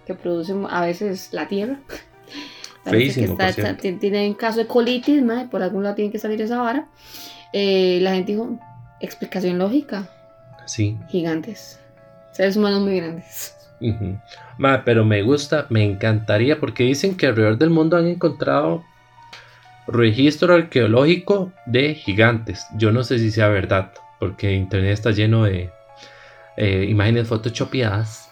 que, 0.08 0.16
produce 0.16 0.56
a 0.70 0.82
veces 0.82 1.30
la 1.34 1.48
tierra. 1.48 1.80
Feísimo, 2.84 3.38
tiene 4.00 4.28
un 4.28 4.34
caso 4.34 4.58
de 4.58 4.66
colitis, 4.66 5.22
por 5.52 5.62
algún 5.62 5.84
lado 5.84 5.94
tiene 5.94 6.12
que 6.12 6.18
salir 6.18 6.42
esa 6.42 6.60
vara. 6.60 6.88
Eh, 7.54 8.00
la 8.02 8.16
gente 8.16 8.32
dijo, 8.32 8.60
explicación 9.00 9.60
lógica. 9.60 10.10
Sí. 10.66 10.98
Gigantes. 11.10 11.80
Seres 12.32 12.56
humanos 12.56 12.82
muy 12.82 12.98
grandes 12.98 13.56
pero 14.86 15.06
me 15.06 15.22
gusta, 15.22 15.66
me 15.70 15.84
encantaría 15.84 16.60
porque 16.60 16.84
dicen 16.84 17.16
que 17.16 17.28
alrededor 17.28 17.58
del 17.58 17.70
mundo 17.70 17.98
han 17.98 18.08
encontrado 18.08 18.84
registro 19.88 20.54
arqueológico 20.54 21.52
de 21.66 21.96
gigantes. 21.96 22.68
Yo 22.78 22.92
no 22.92 23.04
sé 23.04 23.20
si 23.20 23.32
sea 23.32 23.48
verdad, 23.48 23.92
porque 24.20 24.54
internet 24.54 24.94
está 24.94 25.12
lleno 25.12 25.44
de 25.44 25.72
eh, 26.58 26.86
imágenes 26.88 27.28
photoshopeadas. 27.28 28.30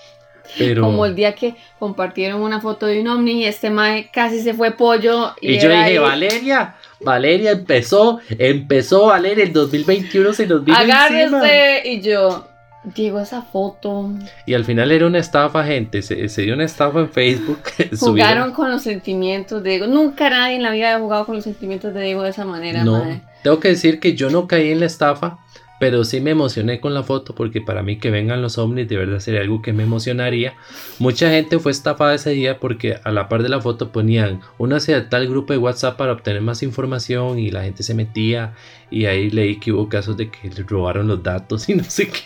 Pero... 0.58 0.82
Como 0.82 1.06
el 1.06 1.14
día 1.14 1.34
que 1.34 1.54
compartieron 1.78 2.42
una 2.42 2.60
foto 2.60 2.86
de 2.86 3.00
un 3.00 3.08
ovni 3.08 3.42
y 3.42 3.44
este 3.44 3.70
mae 3.70 4.10
casi 4.12 4.40
se 4.40 4.52
fue 4.52 4.72
pollo. 4.72 5.34
Y, 5.40 5.58
yo 5.58 5.70
dije, 5.70 5.98
Valeria, 5.98 6.74
Valeria 7.02 7.52
empezó, 7.52 8.20
empezó 8.30 9.06
Valeria 9.06 9.44
el 9.44 9.52
2021 9.52 10.32
se 10.34 10.46
nos 10.46 10.64
vino 10.64 10.76
Agárrese 10.76 11.82
y 11.84 12.00
yo, 12.00 12.50
Llegó 12.94 13.20
esa 13.20 13.42
foto. 13.42 14.10
Y 14.46 14.54
al 14.54 14.64
final 14.64 14.90
era 14.90 15.06
una 15.06 15.18
estafa, 15.18 15.62
gente. 15.64 16.00
Se, 16.00 16.26
dio 16.42 16.54
una 16.54 16.64
estafa 16.64 17.00
en 17.00 17.10
Facebook. 17.10 17.60
Jugaron 18.00 18.52
con 18.52 18.70
los 18.70 18.82
sentimientos 18.82 19.62
de 19.62 19.70
Diego. 19.70 19.86
Nunca 19.86 20.30
nadie 20.30 20.56
en 20.56 20.62
la 20.62 20.70
vida 20.70 20.94
había 20.94 21.04
jugado 21.04 21.26
con 21.26 21.34
los 21.34 21.44
sentimientos 21.44 21.92
de 21.92 22.00
Diego 22.00 22.22
de 22.22 22.30
esa 22.30 22.46
manera. 22.46 22.82
No, 22.82 23.04
tengo 23.42 23.60
que 23.60 23.68
decir 23.68 24.00
que 24.00 24.14
yo 24.14 24.30
no 24.30 24.46
caí 24.48 24.70
en 24.70 24.80
la 24.80 24.86
estafa, 24.86 25.38
pero 25.80 26.04
sí 26.04 26.20
me 26.20 26.32
emocioné 26.32 26.78
con 26.78 26.92
la 26.92 27.02
foto 27.02 27.34
porque 27.34 27.62
para 27.62 27.82
mí 27.82 27.98
que 27.98 28.10
vengan 28.10 28.42
los 28.42 28.58
ovnis 28.58 28.86
de 28.86 28.98
verdad 28.98 29.18
sería 29.18 29.40
algo 29.40 29.62
que 29.62 29.72
me 29.72 29.82
emocionaría. 29.82 30.52
Mucha 30.98 31.30
gente 31.30 31.58
fue 31.58 31.72
estafada 31.72 32.14
ese 32.14 32.30
día 32.30 32.60
porque 32.60 33.00
a 33.02 33.10
la 33.10 33.30
par 33.30 33.42
de 33.42 33.48
la 33.48 33.62
foto 33.62 33.90
ponían 33.90 34.42
una 34.58 34.76
a 34.76 35.08
tal 35.08 35.26
grupo 35.26 35.54
de 35.54 35.58
WhatsApp 35.58 35.96
para 35.96 36.12
obtener 36.12 36.42
más 36.42 36.62
información 36.62 37.38
y 37.38 37.50
la 37.50 37.62
gente 37.62 37.82
se 37.82 37.94
metía 37.94 38.52
y 38.90 39.06
ahí 39.06 39.30
leí 39.30 39.58
que 39.58 39.72
hubo 39.72 39.88
casos 39.88 40.18
de 40.18 40.30
que 40.30 40.50
le 40.50 40.62
robaron 40.64 41.08
los 41.08 41.22
datos 41.22 41.66
y 41.70 41.74
no 41.74 41.84
sé 41.84 42.08
qué. 42.08 42.20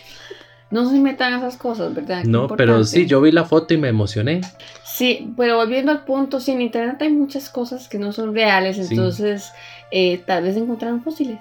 No 0.69 0.89
se 0.89 0.99
metan 0.99 1.35
esas 1.35 1.55
cosas, 1.55 1.95
¿verdad? 1.95 2.25
no, 2.25 2.47
pero 2.47 2.83
sí, 2.83 3.05
yo 3.05 3.21
vi 3.21 3.31
la 3.31 3.45
foto 3.45 3.73
y 3.73 3.77
me 3.77 3.87
emocioné. 3.87 4.41
Sí, 4.83 5.31
pero 5.37 5.55
volviendo 5.55 5.93
al 5.93 6.03
punto, 6.03 6.41
sí, 6.41 6.51
en 6.51 6.61
internet 6.61 6.97
hay 7.01 7.11
muchas 7.13 7.49
cosas 7.49 7.87
que 7.87 7.99
no 7.99 8.11
son 8.11 8.33
reales, 8.33 8.77
entonces 8.77 9.53
eh, 9.91 10.21
tal 10.25 10.43
vez 10.43 10.57
encontraron 10.57 11.01
fósiles. 11.01 11.39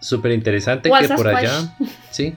Súper 0.00 0.32
interesante 0.32 0.90
que 0.90 1.08
por 1.14 1.28
allá, 1.28 1.74
sí, 2.10 2.34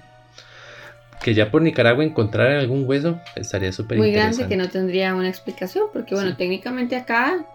que 1.22 1.34
ya 1.34 1.50
por 1.50 1.62
Nicaragua 1.62 2.04
encontraran 2.04 2.58
algún 2.58 2.84
hueso, 2.88 3.20
estaría 3.36 3.72
súper 3.72 3.98
interesante. 3.98 3.98
Muy 3.98 4.38
grande 4.38 4.48
que 4.48 4.58
no 4.58 4.70
tendría 4.70 5.16
una 5.16 5.30
explicación, 5.30 5.86
porque 5.94 6.14
bueno, 6.16 6.36
técnicamente 6.36 6.96
acá 6.96 7.46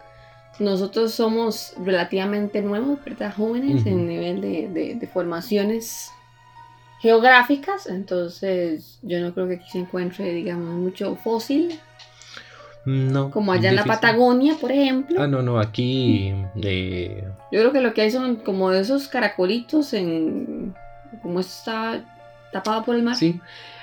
nosotros 0.59 1.13
somos 1.13 1.75
relativamente 1.85 2.63
nuevos, 2.63 2.99
¿verdad? 3.05 3.35
Jóvenes 3.37 3.87
en 3.87 4.09
nivel 4.09 4.41
de, 4.41 4.97
de 4.99 5.07
formaciones 5.07 6.11
geográficas, 7.01 7.87
entonces 7.87 8.99
yo 9.03 9.21
no 9.21 9.33
creo 9.33 9.47
que 9.47 9.55
aquí 9.55 9.71
se 9.71 9.79
encuentre, 9.79 10.33
digamos, 10.33 10.75
mucho 10.75 11.15
fósil. 11.17 11.79
No. 12.89 13.31
Como 13.31 13.53
allá 13.53 13.69
en 13.69 13.77
la 13.77 13.85
Patagonia, 13.85 14.57
por 14.59 14.73
ejemplo. 14.73 15.21
Ah, 15.21 15.27
no, 15.27 15.43
no, 15.43 15.59
aquí. 15.59 16.35
Eh... 16.57 17.23
Yo 17.53 17.61
creo 17.61 17.73
que 17.73 17.81
lo 17.83 17.93
que 17.93 18.01
hay 18.01 18.11
son 18.11 18.37
como 18.37 18.73
esos 18.73 19.09
caracolitos 19.09 19.93
en. 19.93 20.75
Como 21.21 21.41
está 21.41 22.03
tapado 22.51 22.85
por 22.85 22.97
el 22.97 23.03
mar. 23.03 23.17
Sí. 23.17 23.41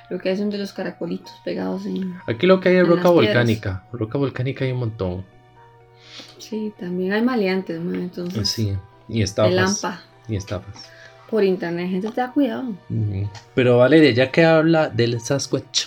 Lo 0.09 0.17
que 0.17 0.29
hay 0.29 0.37
son 0.37 0.49
de 0.49 0.57
los 0.57 0.73
caracolitos 0.73 1.33
pegados 1.43 1.85
en. 1.85 2.15
Aquí 2.25 2.47
lo 2.47 2.59
que 2.59 2.69
hay 2.69 2.77
es 2.77 2.87
roca 2.87 3.09
volcánica. 3.09 3.83
Roca 3.91 4.17
volcánica 4.17 4.65
hay 4.65 4.71
un 4.71 4.79
montón. 4.79 5.25
Sí, 6.39 6.73
también 6.79 7.13
hay 7.13 7.21
maleantes, 7.21 7.79
¿no? 7.79 7.93
Entonces. 7.93 8.49
Sí, 8.49 8.75
y 9.07 9.21
estafas. 9.21 9.51
El 9.51 9.55
lampa. 9.57 10.01
Y 10.27 10.35
estafas 10.35 10.89
por 11.29 11.43
internet, 11.43 11.89
gente, 11.89 12.09
te 12.09 12.21
da 12.21 12.31
cuidado. 12.31 12.73
Pero 13.53 13.77
Valeria, 13.79 14.11
ya 14.11 14.31
que 14.31 14.45
habla 14.45 14.89
del 14.89 15.19
Sasquatch, 15.19 15.85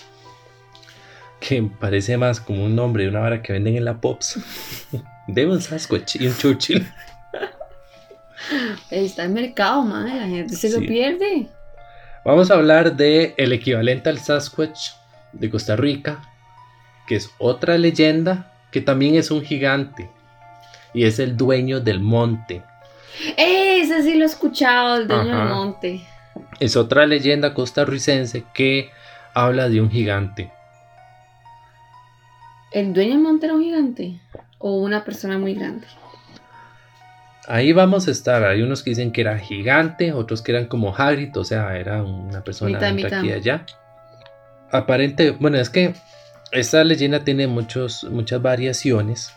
que 1.40 1.62
parece 1.62 2.16
más 2.16 2.40
como 2.40 2.64
un 2.64 2.74
nombre 2.74 3.04
de 3.04 3.10
una 3.10 3.20
vara 3.20 3.42
que 3.42 3.52
venden 3.52 3.76
en 3.76 3.84
la 3.84 4.00
Pops, 4.00 4.38
de 5.28 5.46
un 5.46 5.60
Sasquatch 5.60 6.16
y 6.16 6.26
un 6.26 6.36
Churchill. 6.36 6.86
Está 8.90 9.24
en 9.24 9.34
mercado, 9.34 9.82
madre, 9.82 10.14
la 10.16 10.26
gente 10.26 10.56
se 10.56 10.70
lo 10.70 10.80
pierde. 10.80 11.48
Vamos 12.24 12.50
a 12.50 12.54
hablar 12.54 12.96
de 12.96 13.34
el 13.36 13.52
equivalente 13.52 14.08
al 14.08 14.18
Sasquatch 14.18 14.90
de 15.32 15.50
Costa 15.50 15.76
Rica, 15.76 16.22
que 17.06 17.16
es 17.16 17.30
otra 17.38 17.78
leyenda 17.78 18.52
que 18.70 18.80
también 18.80 19.14
es 19.14 19.30
un 19.30 19.42
gigante 19.42 20.10
y 20.92 21.04
es 21.04 21.18
el 21.18 21.36
dueño 21.36 21.80
del 21.80 22.00
monte. 22.00 22.62
Ese 23.36 24.02
sí 24.02 24.14
lo 24.14 24.24
he 24.24 24.26
escuchado, 24.26 24.96
el 24.96 25.08
dueño 25.08 25.36
del 25.36 25.48
monte. 25.48 26.00
Es 26.60 26.76
otra 26.76 27.06
leyenda 27.06 27.54
costarricense 27.54 28.44
que 28.52 28.90
habla 29.34 29.68
de 29.68 29.80
un 29.80 29.90
gigante. 29.90 30.52
¿El 32.72 32.92
dueño 32.92 33.12
del 33.12 33.22
monte 33.22 33.46
era 33.46 33.54
un 33.54 33.62
gigante? 33.62 34.20
¿O 34.58 34.80
una 34.80 35.04
persona 35.04 35.38
muy 35.38 35.54
grande? 35.54 35.86
ahí 37.48 37.72
vamos 37.72 38.06
a 38.06 38.10
estar. 38.10 38.44
Hay 38.44 38.62
unos 38.62 38.82
que 38.82 38.90
dicen 38.90 39.10
que 39.10 39.22
era 39.22 39.38
gigante, 39.38 40.12
otros 40.12 40.42
que 40.42 40.52
eran 40.52 40.66
como 40.66 40.94
Hagrid, 40.94 41.36
o 41.36 41.44
sea, 41.44 41.76
era 41.76 42.02
una 42.02 42.44
persona 42.44 42.78
de 42.78 43.06
aquí 43.06 43.28
y 43.28 43.32
allá. 43.32 43.64
Aparente, 44.70 45.30
bueno, 45.30 45.58
es 45.58 45.70
que 45.70 45.94
esta 46.52 46.84
leyenda 46.84 47.24
tiene 47.24 47.46
muchos, 47.46 48.04
muchas 48.04 48.40
variaciones. 48.40 49.32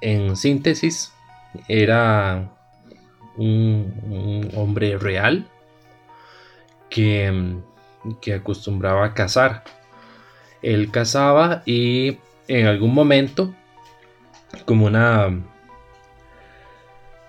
En 0.00 0.34
síntesis, 0.34 1.12
era 1.68 2.50
un, 3.36 4.50
hombre 4.56 4.96
real 4.96 5.46
que, 6.88 7.58
que 8.22 8.34
acostumbraba 8.34 9.04
a 9.04 9.14
cazar. 9.14 9.62
Él 10.62 10.90
cazaba 10.90 11.62
y 11.66 12.18
en 12.48 12.66
algún 12.66 12.92
momento, 12.94 13.54
como 14.64 14.86
una 14.86 15.28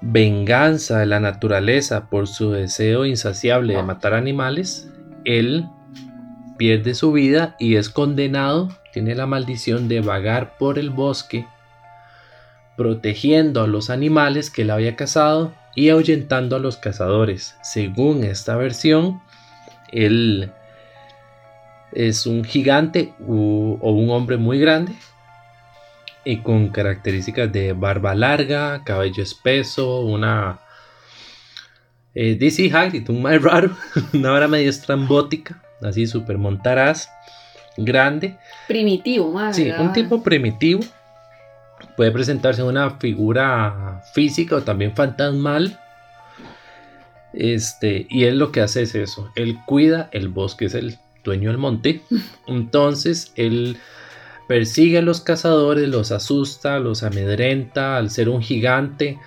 venganza 0.02 1.00
de 1.00 1.06
la 1.06 1.20
naturaleza 1.20 2.10
por 2.10 2.28
su 2.28 2.52
deseo 2.52 3.06
insaciable 3.06 3.76
de 3.76 3.84
matar 3.84 4.14
animales, 4.14 4.92
él 5.26 5.68
pierde 6.58 6.96
su 6.96 7.12
vida 7.12 7.56
y 7.60 7.76
es 7.76 7.90
condenado, 7.90 8.70
tiene 8.94 9.16
la 9.16 9.28
maldición 9.28 9.88
de 9.88 10.02
vagar 10.02 10.58
por 10.58 10.80
el 10.80 10.90
bosque, 10.90 11.48
protegiendo 12.76 13.62
a 13.62 13.68
los 13.68 13.90
animales 13.90 14.50
que 14.50 14.64
él 14.64 14.72
había 14.72 14.96
cazado 14.96 15.54
y 15.76 15.90
ahuyentando 15.90 16.56
a 16.56 16.60
los 16.60 16.78
cazadores. 16.78 17.56
Según 17.62 18.24
esta 18.24 18.56
versión, 18.56 19.22
él 19.92 20.52
es 21.94 22.26
un 22.26 22.44
gigante 22.44 23.14
o 23.28 23.92
un 23.92 24.10
hombre 24.10 24.38
muy 24.38 24.60
grande 24.60 24.94
y 26.24 26.38
con 26.38 26.70
características 26.70 27.52
de 27.52 27.74
barba 27.74 28.14
larga, 28.16 28.84
cabello 28.84 29.24
espeso, 29.24 30.02
una... 30.02 30.60
Eh, 32.14 32.36
DC 32.36 32.70
Hagrid, 32.74 33.10
un 33.10 33.22
más 33.22 33.42
raro, 33.42 33.72
una 34.14 34.34
hora 34.34 34.48
medio 34.48 34.70
estrambótica, 34.70 35.62
así 35.82 36.06
súper 36.06 36.38
montaraz, 36.38 37.10
grande. 37.78 38.38
Primitivo, 38.68 39.32
más. 39.32 39.56
Sí, 39.56 39.72
un 39.72 39.94
tipo 39.94 40.22
primitivo. 40.22 40.82
Puede 41.96 42.12
presentarse 42.12 42.62
una 42.64 42.92
figura 43.00 44.04
física 44.14 44.58
o 44.58 44.62
también 44.62 44.94
fantasmal. 44.94 45.80
Este, 47.34 48.08
y 48.10 48.26
él 48.26 48.38
lo 48.38 48.52
que 48.52 48.60
hace 48.60 48.82
es 48.82 48.94
eso, 48.94 49.32
él 49.36 49.58
cuida 49.66 50.10
el 50.12 50.28
bosque, 50.28 50.66
es 50.66 50.74
el 50.74 51.00
dueño 51.24 51.50
del 51.50 51.58
monte. 51.58 52.02
Entonces, 52.48 53.32
él 53.36 53.78
Persigue 54.52 54.98
a 54.98 55.02
los 55.02 55.22
cazadores, 55.22 55.88
los 55.88 56.12
asusta, 56.12 56.78
los 56.78 57.04
amedrenta 57.04 57.96
al 57.96 58.10
ser 58.10 58.28
un 58.28 58.42
gigante. 58.42 59.18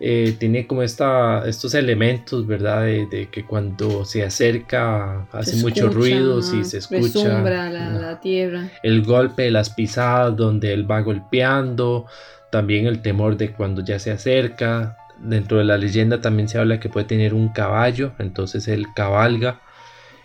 Eh, 0.00 0.34
tiene 0.40 0.66
como 0.66 0.82
esta, 0.82 1.46
estos 1.46 1.72
elementos, 1.74 2.48
¿verdad? 2.48 2.82
De, 2.82 3.28
que 3.30 3.46
cuando 3.46 4.04
se 4.04 4.24
acerca 4.24 5.28
hace 5.30 5.54
muchos 5.62 5.94
ruidos 5.94 6.52
y 6.52 6.64
se 6.64 6.78
escucha. 6.78 7.40
La, 7.42 7.90
la 7.90 8.20
tierra. 8.20 8.72
El 8.82 9.04
golpe 9.04 9.42
de 9.42 9.50
las 9.52 9.70
pisadas 9.70 10.36
donde 10.36 10.72
él 10.72 10.90
va 10.90 11.00
golpeando. 11.02 12.06
También 12.50 12.86
el 12.86 13.02
temor 13.02 13.36
de 13.36 13.52
cuando 13.52 13.84
ya 13.84 14.00
se 14.00 14.10
acerca. 14.10 14.96
Dentro 15.20 15.58
de 15.58 15.64
la 15.64 15.78
leyenda 15.78 16.20
también 16.20 16.48
se 16.48 16.58
habla 16.58 16.80
que 16.80 16.88
puede 16.88 17.06
tener 17.06 17.34
un 17.34 17.50
caballo. 17.50 18.14
Entonces 18.18 18.66
él 18.66 18.86
cabalga 18.96 19.60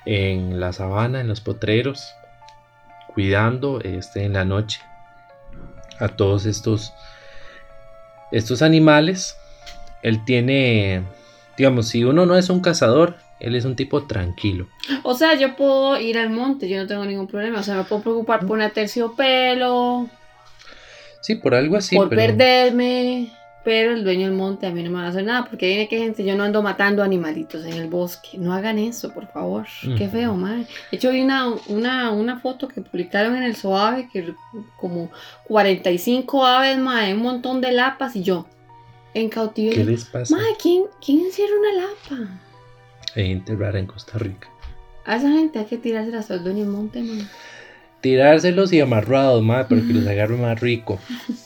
en 0.06 0.60
la 0.60 0.74
sabana, 0.74 1.22
en 1.22 1.28
los 1.28 1.42
potreros 1.42 2.16
cuidando 3.16 3.80
este, 3.82 4.26
en 4.26 4.34
la 4.34 4.44
noche 4.44 4.82
a 6.00 6.10
todos 6.10 6.46
estos, 6.46 6.94
estos 8.32 8.62
animales. 8.62 9.38
Él 10.04 10.24
tiene, 10.26 11.04
digamos, 11.58 11.88
si 11.88 12.04
uno 12.04 12.26
no 12.26 12.38
es 12.38 12.50
un 12.50 12.60
cazador, 12.60 13.16
él 13.40 13.56
es 13.56 13.64
un 13.66 13.76
tipo 13.76 14.04
tranquilo. 14.06 14.68
O 15.04 15.16
sea, 15.16 15.36
yo 15.36 15.56
puedo 15.56 16.00
ir 16.00 16.18
al 16.18 16.30
monte, 16.30 16.68
yo 16.68 16.78
no 16.78 16.88
tengo 16.88 17.06
ningún 17.06 17.28
problema. 17.28 17.62
O 17.62 17.64
sea, 17.64 17.76
me 17.76 17.84
puedo 17.86 18.02
preocupar 18.02 18.42
por 18.42 18.52
una 18.52 18.70
terciopelo. 18.70 20.10
Sí, 21.22 21.36
por 21.36 21.56
algo 21.56 21.78
así. 21.78 21.96
Por 21.96 22.10
perderme 22.10 23.32
pero 23.66 23.94
el 23.94 24.04
dueño 24.04 24.28
del 24.28 24.38
monte 24.38 24.68
a 24.68 24.72
mí 24.72 24.84
no 24.84 24.92
me 24.92 25.00
va 25.00 25.06
a 25.06 25.10
hacer 25.10 25.26
nada, 25.26 25.46
porque 25.46 25.66
viene 25.66 25.88
que 25.88 25.98
gente, 25.98 26.24
yo 26.24 26.38
no 26.38 26.44
ando 26.44 26.62
matando 26.62 27.02
animalitos 27.02 27.66
en 27.66 27.74
el 27.74 27.90
bosque, 27.90 28.38
no 28.38 28.54
hagan 28.54 28.78
eso, 28.78 29.12
por 29.12 29.28
favor, 29.28 29.66
qué 29.98 30.08
feo, 30.08 30.36
madre. 30.36 30.68
De 30.92 30.98
hecho, 30.98 31.10
vi 31.10 31.22
una, 31.22 31.48
una, 31.68 32.12
una 32.12 32.40
foto 32.40 32.68
que 32.68 32.82
publicaron 32.82 33.36
en 33.36 33.42
el 33.42 33.56
Soave, 33.56 34.08
que 34.14 34.36
como 34.78 35.10
45 35.48 36.46
aves, 36.46 36.78
madre, 36.78 37.16
un 37.16 37.24
montón 37.24 37.60
de 37.60 37.72
lapas, 37.72 38.16
y 38.16 38.22
yo, 38.22 38.46
en 39.16 39.30
cautiverio. 39.30 39.84
¿Qué 39.84 39.92
les 39.92 40.06
pasa? 40.06 40.36
Madre, 40.36 40.52
¿quién, 40.62 40.84
¿quién 41.04 41.26
encierra 41.26 41.54
una 41.60 41.88
lapa? 41.88 42.40
Hay 43.16 43.30
gente 43.30 43.56
rara 43.56 43.80
en 43.80 43.88
Costa 43.88 44.20
Rica. 44.20 44.48
A 45.06 45.16
esa 45.16 45.30
gente 45.30 45.58
hay 45.58 45.66
que 45.66 45.80
tirárselas 45.80 46.30
al 46.30 46.44
dueño 46.44 46.66
del 46.66 46.70
monte, 46.70 47.02
madre. 47.02 47.26
Tirárselos 48.02 48.72
y 48.74 48.80
amarrados, 48.80 49.42
madre, 49.42 49.66
para 49.70 49.82
que 49.82 49.94
los 49.94 50.06
agarre 50.06 50.38
más 50.38 50.60
rico. 50.60 51.00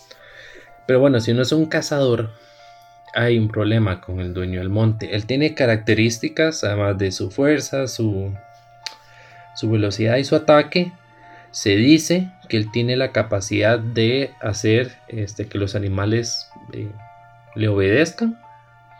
Pero 0.89 1.01
bueno, 1.01 1.19
si 1.19 1.29
uno 1.29 1.43
es 1.43 1.51
un 1.51 1.67
cazador, 1.67 2.31
hay 3.13 3.37
un 3.37 3.47
problema 3.47 4.01
con 4.01 4.21
el 4.21 4.33
dueño 4.33 4.57
del 4.57 4.69
monte. 4.69 5.13
Él 5.13 5.27
tiene 5.27 5.53
características, 5.53 6.63
además 6.63 6.97
de 6.97 7.11
su 7.11 7.29
fuerza, 7.29 7.85
su, 7.87 8.33
su 9.53 9.69
velocidad 9.69 10.17
y 10.17 10.23
su 10.23 10.35
ataque. 10.35 10.91
Se 11.51 11.75
dice 11.75 12.31
que 12.47 12.57
él 12.57 12.71
tiene 12.71 12.97
la 12.97 13.11
capacidad 13.11 13.77
de 13.77 14.31
hacer 14.41 14.95
este, 15.09 15.45
que 15.45 15.59
los 15.59 15.75
animales 15.75 16.49
eh, 16.73 16.89
le 17.53 17.67
obedezcan 17.67 18.39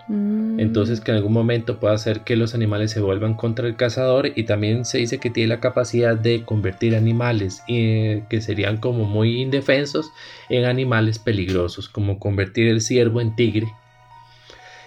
Mm. 0.09 0.59
Entonces 0.59 1.01
que 1.01 1.11
en 1.11 1.17
algún 1.17 1.33
momento 1.33 1.79
puede 1.79 1.93
hacer 1.93 2.21
que 2.21 2.35
los 2.35 2.55
animales 2.55 2.89
se 2.91 2.99
vuelvan 2.99 3.35
contra 3.35 3.67
el 3.67 3.75
cazador 3.75 4.31
y 4.35 4.43
también 4.43 4.83
se 4.83 4.97
dice 4.97 5.19
que 5.19 5.29
tiene 5.29 5.49
la 5.49 5.59
capacidad 5.59 6.17
de 6.17 6.43
convertir 6.43 6.95
animales 6.95 7.61
eh, 7.67 8.23
que 8.27 8.41
serían 8.41 8.77
como 8.77 9.05
muy 9.05 9.39
indefensos 9.39 10.11
en 10.49 10.65
animales 10.65 11.19
peligrosos, 11.19 11.87
como 11.87 12.17
convertir 12.17 12.67
el 12.67 12.81
ciervo 12.81 13.21
en 13.21 13.35
tigre. 13.35 13.67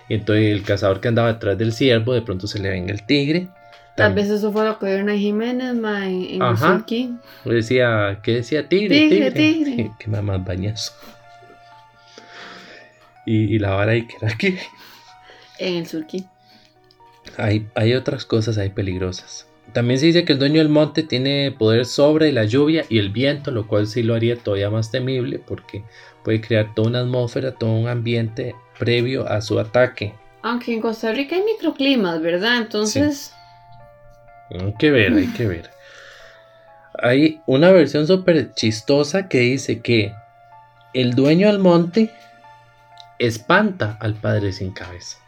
Y 0.08 0.14
entonces 0.14 0.52
el 0.52 0.64
cazador 0.64 1.00
que 1.00 1.08
andaba 1.08 1.32
detrás 1.32 1.56
del 1.56 1.72
ciervo 1.72 2.12
de 2.12 2.22
pronto 2.22 2.48
se 2.48 2.58
le 2.58 2.68
venga 2.68 2.92
el 2.92 3.06
tigre. 3.06 3.48
Tal 3.96 4.14
vez 4.14 4.28
eso 4.28 4.50
fue 4.50 4.64
lo 4.64 4.78
que 4.78 4.86
vieron 4.86 5.08
a 5.08 5.16
Jiménez 5.16 5.74
ma, 5.74 6.08
en, 6.08 6.42
en 6.42 7.20
Decía, 7.44 8.18
¿qué 8.22 8.36
decía? 8.36 8.68
Tigre, 8.68 9.08
tigre. 9.08 9.30
tigre. 9.30 9.90
Qué 9.98 10.08
mamás 10.08 10.44
bañazo. 10.44 10.92
Y, 13.24 13.54
y 13.54 13.58
la 13.60 13.70
vara 13.70 13.92
ahí 13.92 14.06
que 14.06 14.16
era 14.20 14.36
que 14.36 14.58
en 15.68 15.76
el 15.76 15.86
surquí. 15.86 16.26
Hay, 17.36 17.68
hay 17.74 17.94
otras 17.94 18.24
cosas 18.24 18.58
ahí 18.58 18.70
peligrosas. 18.70 19.46
También 19.72 19.98
se 19.98 20.06
dice 20.06 20.24
que 20.24 20.34
el 20.34 20.38
dueño 20.38 20.58
del 20.58 20.68
monte 20.68 21.02
tiene 21.02 21.54
poder 21.56 21.86
sobre 21.86 22.30
la 22.32 22.44
lluvia 22.44 22.84
y 22.88 22.98
el 22.98 23.10
viento, 23.10 23.50
lo 23.50 23.66
cual 23.66 23.86
sí 23.86 24.02
lo 24.02 24.14
haría 24.14 24.36
todavía 24.36 24.68
más 24.68 24.90
temible 24.90 25.38
porque 25.38 25.84
puede 26.24 26.40
crear 26.40 26.74
toda 26.74 26.88
una 26.88 27.00
atmósfera, 27.00 27.52
todo 27.52 27.72
un 27.72 27.88
ambiente 27.88 28.54
previo 28.78 29.26
a 29.28 29.40
su 29.40 29.58
ataque. 29.58 30.14
Aunque 30.42 30.74
en 30.74 30.80
Costa 30.80 31.12
Rica 31.12 31.36
hay 31.36 31.42
microclimas, 31.42 32.20
¿verdad? 32.20 32.58
Entonces... 32.58 33.32
Hay 34.50 34.74
que 34.78 34.90
ver, 34.90 35.14
hay 35.14 35.28
que 35.28 35.46
ver. 35.46 35.70
Hay 37.00 37.40
una 37.46 37.70
versión 37.70 38.06
súper 38.06 38.52
chistosa 38.52 39.28
que 39.28 39.38
dice 39.38 39.80
que 39.80 40.12
el 40.92 41.14
dueño 41.14 41.46
del 41.46 41.58
monte 41.58 42.10
espanta 43.18 43.96
al 44.00 44.14
padre 44.14 44.52
sin 44.52 44.72
cabeza. 44.72 45.21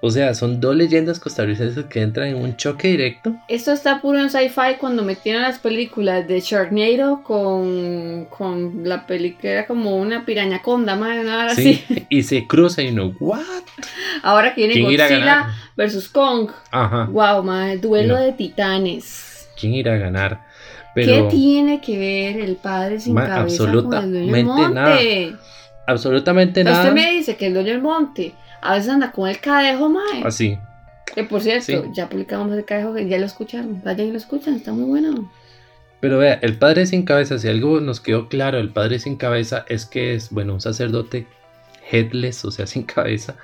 O 0.00 0.10
sea, 0.10 0.34
son 0.34 0.60
dos 0.60 0.76
leyendas 0.76 1.18
costarricenses 1.18 1.86
que 1.86 2.02
entran 2.02 2.28
en 2.28 2.36
un 2.36 2.56
choque 2.56 2.88
directo. 2.88 3.34
Esto 3.48 3.72
está 3.72 4.00
puro 4.00 4.20
en 4.20 4.28
sci-fi 4.28 4.76
cuando 4.78 5.02
metieron 5.02 5.42
las 5.42 5.58
películas 5.58 6.28
de 6.28 6.40
Sharknado 6.40 7.22
con, 7.22 8.26
con 8.26 8.82
la 8.84 9.06
película, 9.06 9.52
era 9.52 9.66
como 9.66 9.96
una 9.96 10.26
piraña 10.26 10.60
conda, 10.60 10.96
nada 10.96 11.54
sí, 11.54 11.82
así. 11.88 12.06
Y 12.10 12.22
se 12.24 12.46
cruza 12.46 12.82
y 12.82 12.88
uno, 12.88 13.14
¿what? 13.20 13.40
Ahora 14.22 14.54
que 14.54 14.66
viene 14.66 14.82
Godzilla 14.82 15.54
versus 15.76 16.08
Kong. 16.08 16.50
Ajá. 16.70 17.06
Wow, 17.06 17.42
madre, 17.42 17.78
duelo 17.78 18.16
de 18.16 18.32
titanes. 18.32 19.48
¿Quién 19.58 19.74
irá 19.74 19.94
a 19.94 19.98
ganar? 19.98 20.46
¿Qué 20.94 21.26
tiene 21.30 21.80
que 21.80 21.98
ver 21.98 22.40
el 22.40 22.56
padre 22.56 23.00
sin 23.00 23.14
cabeza 23.14 23.64
absolutamente 23.64 24.26
con 24.26 24.34
el 24.34 24.44
monte? 24.44 24.74
Nada. 24.74 25.40
Absolutamente 25.86 26.64
nada. 26.64 26.80
Usted 26.80 26.94
me 26.94 27.12
dice 27.12 27.36
que 27.36 27.46
el 27.46 27.54
dueño 27.54 27.72
del 27.72 27.82
monte 27.82 28.34
a 28.60 28.74
veces 28.74 28.90
anda 28.90 29.12
con 29.12 29.28
el 29.28 29.38
cadejo, 29.40 29.88
mae. 29.88 30.22
Así. 30.24 30.58
Que 31.14 31.24
por 31.24 31.40
cierto, 31.40 31.90
ya 31.92 32.08
publicamos 32.08 32.52
el 32.52 32.64
cadejo, 32.64 32.96
ya 32.98 33.18
lo 33.18 33.26
escucharon. 33.26 33.82
Vayan 33.84 34.08
y 34.08 34.10
lo 34.10 34.18
escuchan, 34.18 34.54
está 34.54 34.72
muy 34.72 34.84
bueno. 34.84 35.30
Pero 36.00 36.18
vea, 36.18 36.34
el 36.42 36.58
padre 36.58 36.86
sin 36.86 37.04
cabeza, 37.04 37.38
si 37.38 37.48
algo 37.48 37.80
nos 37.80 38.00
quedó 38.00 38.28
claro, 38.28 38.58
el 38.58 38.70
padre 38.70 38.98
sin 38.98 39.16
cabeza 39.16 39.64
es 39.68 39.86
que 39.86 40.14
es, 40.14 40.30
bueno, 40.30 40.54
un 40.54 40.60
sacerdote 40.60 41.26
headless, 41.90 42.44
o 42.44 42.50
sea, 42.50 42.66
sin 42.66 42.82
cabeza, 42.82 43.36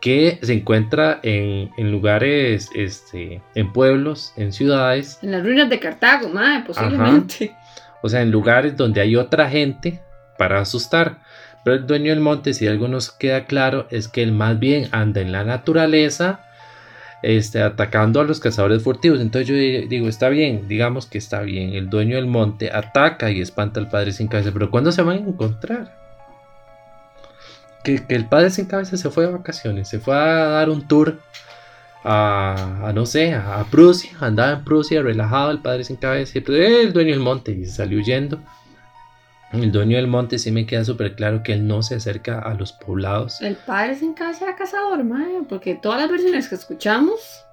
que 0.00 0.38
se 0.42 0.54
encuentra 0.54 1.20
en, 1.22 1.92
lugares, 1.92 2.70
este, 2.74 3.42
en 3.54 3.72
pueblos, 3.72 4.32
en 4.36 4.52
ciudades. 4.52 5.18
En 5.22 5.32
las 5.32 5.42
ruinas 5.44 5.68
de 5.70 5.78
Cartago, 5.78 6.28
mae, 6.28 6.64
posiblemente. 6.64 7.54
O 8.02 8.08
sea, 8.08 8.22
en 8.22 8.30
lugares 8.32 8.76
donde 8.76 9.00
hay 9.00 9.14
otra 9.14 9.48
gente 9.48 10.00
para 10.38 10.60
asustar. 10.60 11.20
Pero 11.64 11.76
el 11.76 11.86
dueño 11.86 12.10
del 12.10 12.20
monte, 12.20 12.54
si 12.54 12.66
algo 12.66 12.88
nos 12.88 13.10
queda 13.10 13.44
claro, 13.44 13.86
es 13.90 14.08
que 14.08 14.22
él 14.22 14.32
más 14.32 14.58
bien 14.58 14.88
anda 14.92 15.20
en 15.20 15.30
la 15.30 15.44
naturaleza, 15.44 16.40
este, 17.22 17.62
atacando 17.62 18.20
a 18.20 18.24
los 18.24 18.40
cazadores 18.40 18.82
furtivos. 18.82 19.20
Entonces 19.20 19.48
yo 19.48 19.54
digo, 19.88 20.08
está 20.08 20.28
bien, 20.28 20.66
digamos 20.68 21.06
que 21.06 21.18
está 21.18 21.42
bien. 21.42 21.74
El 21.74 21.88
dueño 21.88 22.16
del 22.16 22.26
monte 22.26 22.70
ataca 22.72 23.30
y 23.30 23.40
espanta 23.40 23.78
al 23.80 23.88
padre 23.88 24.12
sin 24.12 24.28
cabeza. 24.28 24.50
Pero 24.52 24.70
¿cuándo 24.70 24.90
se 24.90 25.02
van 25.02 25.16
a 25.18 25.28
encontrar? 25.28 25.96
Que, 27.84 28.02
el 28.08 28.26
padre 28.26 28.50
sin 28.50 28.66
cabeza 28.66 28.96
se 28.96 29.10
fue 29.10 29.26
de 29.26 29.32
vacaciones, 29.32 29.88
se 29.88 29.98
fue 29.98 30.14
a 30.14 30.46
dar 30.46 30.70
un 30.70 30.86
tour 30.86 31.18
a, 32.04 32.92
no 32.94 33.06
sé, 33.06 33.34
a, 33.34 33.64
Prusia, 33.70 34.12
andaba 34.20 34.52
en 34.52 34.64
Prusia 34.64 35.02
relajado 35.02 35.50
el 35.50 35.60
padre 35.60 35.84
sin 35.84 35.96
cabeza 35.96 36.38
y 36.38 36.40
pues, 36.40 36.58
el 36.58 36.92
dueño 36.92 37.10
del 37.10 37.20
monte 37.20 37.52
y 37.52 37.64
se 37.64 37.72
salió 37.72 37.98
huyendo. 37.98 38.40
El 39.52 39.70
dueño 39.70 39.98
del 39.98 40.06
monte 40.06 40.38
sí 40.38 40.50
me 40.50 40.64
queda 40.64 40.84
súper 40.84 41.14
claro 41.14 41.42
que 41.42 41.52
él 41.52 41.66
no 41.66 41.82
se 41.82 41.96
acerca 41.96 42.38
a 42.38 42.54
los 42.54 42.72
poblados. 42.72 43.40
El 43.42 43.56
padre 43.56 43.96
sin 43.96 44.14
casa 44.14 44.46
era 44.46 44.56
cazador, 44.56 45.04
madre, 45.04 45.40
porque 45.46 45.74
todas 45.74 46.00
las 46.00 46.10
versiones 46.10 46.48
que 46.48 46.54
escuchamos, 46.54 47.44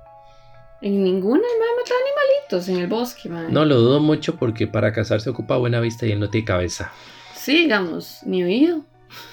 en 0.81 1.03
ninguna 1.03 1.41
el 1.41 1.59
madre 1.59 1.71
mata 1.77 1.93
animalitos 2.05 2.69
en 2.69 2.77
el 2.77 2.87
bosque, 2.87 3.27
madre. 3.27 3.51
No, 3.51 3.65
lo 3.65 3.75
dudo 3.75 3.99
mucho 3.99 4.37
porque 4.37 4.65
para 4.65 4.93
cazar 4.93 5.19
se 5.19 5.29
ocupa 5.29 5.57
buena 5.57 5.81
vista 5.81 6.05
y 6.05 6.13
él 6.13 6.21
no 6.21 6.29
tiene 6.29 6.45
cabeza. 6.45 6.93
Sí, 7.35 7.63
digamos, 7.63 8.21
ni 8.25 8.43
oído. 8.43 8.81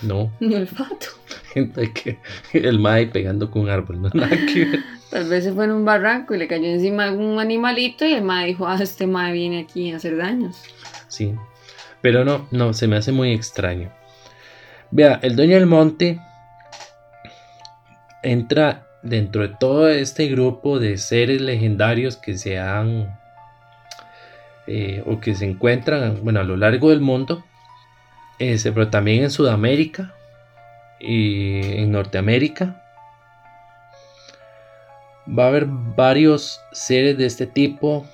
No. 0.02 0.32
Ni 0.40 0.54
olfato. 0.54 1.06
que 1.54 2.18
el 2.52 2.80
madre 2.80 3.06
pegando 3.06 3.50
con 3.50 3.62
un 3.62 3.68
árbol, 3.68 4.02
no 4.02 4.10
nada 4.12 4.36
que 4.52 4.64
ver. 4.64 4.80
Tal 5.10 5.28
vez 5.28 5.44
se 5.44 5.52
fue 5.52 5.66
en 5.66 5.70
un 5.70 5.84
barranco 5.84 6.34
y 6.34 6.38
le 6.38 6.48
cayó 6.48 6.64
encima 6.64 7.04
algún 7.04 7.38
animalito 7.38 8.04
y 8.04 8.14
el 8.14 8.22
madre 8.22 8.48
dijo, 8.48 8.66
ah, 8.66 8.78
este 8.80 9.06
madre 9.06 9.34
viene 9.34 9.60
aquí 9.60 9.92
a 9.92 9.96
hacer 9.96 10.16
daños. 10.16 10.56
Sí, 11.08 11.32
pero 12.06 12.24
no, 12.24 12.46
no, 12.52 12.72
se 12.72 12.86
me 12.86 12.94
hace 12.94 13.10
muy 13.10 13.32
extraño. 13.32 13.90
Vea, 14.92 15.18
el 15.24 15.34
dueño 15.34 15.56
del 15.56 15.66
monte 15.66 16.20
entra 18.22 18.86
dentro 19.02 19.42
de 19.42 19.48
todo 19.48 19.88
este 19.88 20.28
grupo 20.28 20.78
de 20.78 20.98
seres 20.98 21.40
legendarios 21.40 22.16
que 22.16 22.38
se 22.38 22.60
han 22.60 23.18
eh, 24.68 25.02
o 25.04 25.18
que 25.18 25.34
se 25.34 25.46
encuentran 25.46 26.20
bueno, 26.22 26.38
a 26.38 26.44
lo 26.44 26.56
largo 26.56 26.90
del 26.90 27.00
mundo, 27.00 27.44
ese, 28.38 28.70
pero 28.70 28.88
también 28.88 29.24
en 29.24 29.32
Sudamérica 29.32 30.14
y 31.00 31.80
en 31.80 31.90
Norteamérica. 31.90 32.84
Va 35.28 35.46
a 35.46 35.48
haber 35.48 35.66
varios 35.66 36.60
seres 36.70 37.18
de 37.18 37.26
este 37.26 37.48
tipo 37.48 38.06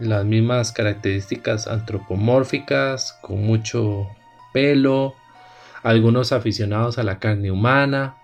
las 0.00 0.24
mismas 0.24 0.72
características 0.72 1.66
antropomórficas, 1.66 3.18
con 3.20 3.44
mucho 3.44 4.08
pelo, 4.52 5.14
algunos 5.82 6.32
aficionados 6.32 6.98
a 6.98 7.02
la 7.02 7.18
carne 7.18 7.50
humana. 7.50 8.16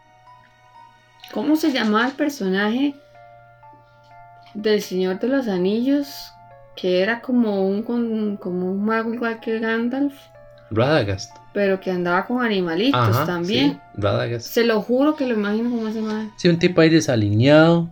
¿Cómo 1.33 1.57
se 1.57 1.73
llamaba 1.73 2.07
el 2.07 2.13
personaje 2.13 2.95
del 4.55 4.81
Señor 4.83 5.21
de 5.21 5.29
los 5.29 5.49
Anillos? 5.49 6.33
Que 6.77 7.01
era 7.01 7.21
como 7.21 7.67
un, 7.67 7.83
como 7.83 8.71
un 8.71 8.85
mago 8.85 9.13
igual 9.15 9.41
que 9.41 9.59
Gandalf. 9.59 10.15
Radagast. 10.71 11.35
Pero 11.53 11.81
que 11.81 11.91
andaba 11.91 12.27
con 12.27 12.45
animalitos 12.45 13.25
también. 13.25 13.73
Sí, 13.73 13.81
Radagast. 13.95 14.47
Se 14.47 14.65
lo 14.65 14.83
juro 14.83 15.17
que 15.17 15.27
lo 15.27 15.35
imagino 15.35 15.71
como 15.71 15.89
ese 15.89 16.01
mago. 16.01 16.31
Sí, 16.37 16.49
un 16.49 16.59
tipo 16.59 16.81
ahí 16.81 16.91
desaliñado. 16.91 17.89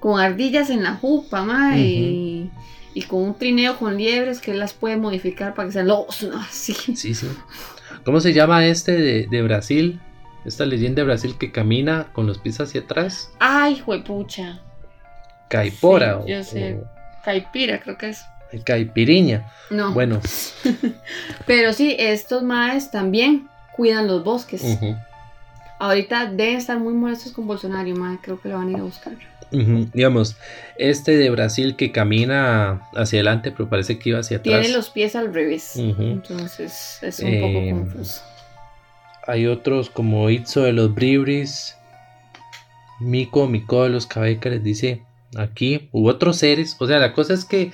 con 0.00 0.20
ardillas 0.20 0.70
en 0.70 0.82
la 0.82 0.94
jupa, 0.94 1.44
madre. 1.44 2.50
Y 2.94 3.02
con 3.02 3.22
un 3.22 3.34
trineo 3.34 3.76
con 3.76 3.96
liebres 3.96 4.40
que 4.40 4.52
él 4.52 4.60
las 4.60 4.72
puede 4.72 4.96
modificar 4.96 5.54
para 5.54 5.68
que 5.68 5.72
sean 5.72 5.88
lobos, 5.88 6.26
Así. 6.38 6.72
Sí, 6.94 7.14
sí. 7.14 7.28
¿Cómo 8.04 8.20
se 8.20 8.32
llama 8.32 8.66
este 8.66 9.26
de, 9.26 9.42
Brasil? 9.42 10.00
Esta 10.44 10.64
leyenda 10.64 11.02
de 11.02 11.06
Brasil 11.06 11.36
que 11.38 11.50
camina 11.50 12.08
con 12.12 12.26
los 12.26 12.38
pies 12.38 12.60
hacia 12.60 12.82
atrás. 12.82 13.30
Ay, 13.40 13.78
juepucha. 13.80 14.60
Caipora. 15.48 16.24
yo 16.26 16.42
sé. 16.44 16.80
Caipira, 17.24 17.80
creo 17.80 17.98
que 17.98 18.10
es. 18.10 18.24
Caipiriña. 18.64 19.50
No. 19.70 19.92
Bueno. 19.92 20.20
Pero 21.46 21.72
sí, 21.72 21.96
estos 21.98 22.42
maes 22.42 22.90
también 22.90 23.48
cuidan 23.74 24.06
los 24.06 24.22
bosques. 24.22 24.62
Ahorita 25.80 26.26
deben 26.26 26.56
estar 26.56 26.78
muy 26.78 26.94
molestos 26.94 27.32
con 27.32 27.46
Bolsonaro, 27.46 27.96
mae. 27.96 28.18
Creo 28.22 28.40
que 28.40 28.48
lo 28.48 28.56
van 28.56 28.68
a 28.68 28.70
ir 28.72 28.76
a 28.78 28.82
buscar. 28.82 29.14
Digamos, 29.92 30.36
este 30.78 31.16
de 31.16 31.30
Brasil 31.30 31.76
que 31.76 31.92
camina 31.92 32.82
hacia 32.94 33.18
adelante, 33.18 33.52
pero 33.52 33.68
parece 33.68 33.98
que 33.98 34.10
iba 34.10 34.18
hacia 34.18 34.38
atrás. 34.38 34.60
Tiene 34.60 34.76
los 34.76 34.90
pies 34.90 35.16
al 35.16 35.32
revés. 35.32 35.76
Entonces 35.76 36.98
es 37.02 37.20
un 37.20 37.40
poco 37.40 37.58
em, 37.58 37.78
confuso. 37.78 38.22
Hay 39.26 39.46
otros 39.46 39.90
como 39.90 40.28
Itzo 40.30 40.62
de 40.62 40.72
los 40.72 40.94
Bribris, 40.94 41.76
Miko, 43.00 43.46
Miko 43.48 43.84
de 43.84 43.90
los 43.90 44.08
les 44.16 44.62
dice 44.62 45.02
aquí. 45.36 45.88
Hubo 45.92 46.08
otros 46.08 46.36
seres. 46.36 46.76
O 46.78 46.86
sea, 46.86 46.98
la 46.98 47.12
cosa 47.12 47.34
es 47.34 47.44
que 47.44 47.72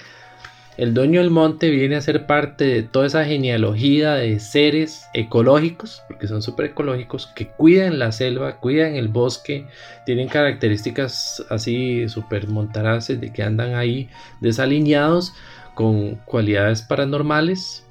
el 0.81 0.95
dueño 0.95 1.21
del 1.21 1.29
monte 1.29 1.69
viene 1.69 1.97
a 1.97 2.01
ser 2.01 2.25
parte 2.25 2.65
de 2.65 2.83
toda 2.83 3.07
esa 3.07 3.27
genealogía 3.27 4.15
de 4.15 4.41
seres 4.41 5.05
ecológicos, 5.13 6.03
porque 6.09 6.27
son 6.27 6.41
súper 6.41 6.71
ecológicos, 6.71 7.27
que 7.37 7.49
cuidan 7.49 7.99
la 7.99 8.13
selva, 8.13 8.57
cuidan 8.61 8.95
el 8.95 9.09
bosque, 9.09 9.67
tienen 10.07 10.29
características 10.29 11.45
así 11.51 12.09
súper 12.09 12.49
montaraces 12.49 13.21
de 13.21 13.31
que 13.31 13.43
andan 13.43 13.75
ahí 13.75 14.09
desalineados 14.41 15.35
con 15.75 16.15
cualidades 16.25 16.81
paranormales 16.81 17.85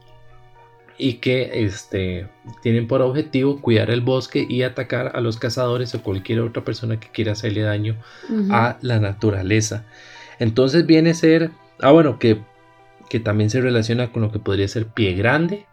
y 0.97 1.13
que 1.13 1.63
este, 1.63 2.28
tienen 2.63 2.88
por 2.88 3.04
objetivo 3.04 3.62
cuidar 3.62 3.91
el 3.91 4.02
bosque 4.02 4.47
y 4.49 4.63
atacar 4.63 5.12
a 5.13 5.21
los 5.21 5.38
cazadores 5.38 5.93
o 5.93 6.02
cualquier 6.02 6.39
otra 6.39 6.63
persona 6.63 6.99
que 6.99 7.10
quiera 7.10 7.34
hacerle 7.34 7.62
daño 7.62 7.97
a 8.49 8.80
la 8.82 8.99
naturaleza. 8.99 9.86
Entonces 10.39 10.88
viene 10.88 11.12
a 11.12 11.13
ser, 11.13 11.52
ah 11.82 11.91
bueno, 11.91 12.17
que 12.17 12.49
que 13.10 13.19
también 13.19 13.50
se 13.50 13.62
relaciona 13.62 14.12
con 14.12 14.22
lo 14.22 14.32
que 14.32 14.39
podría 14.39 14.67
ser 14.67 14.88
pie 14.88 15.13
grande. 15.13 15.65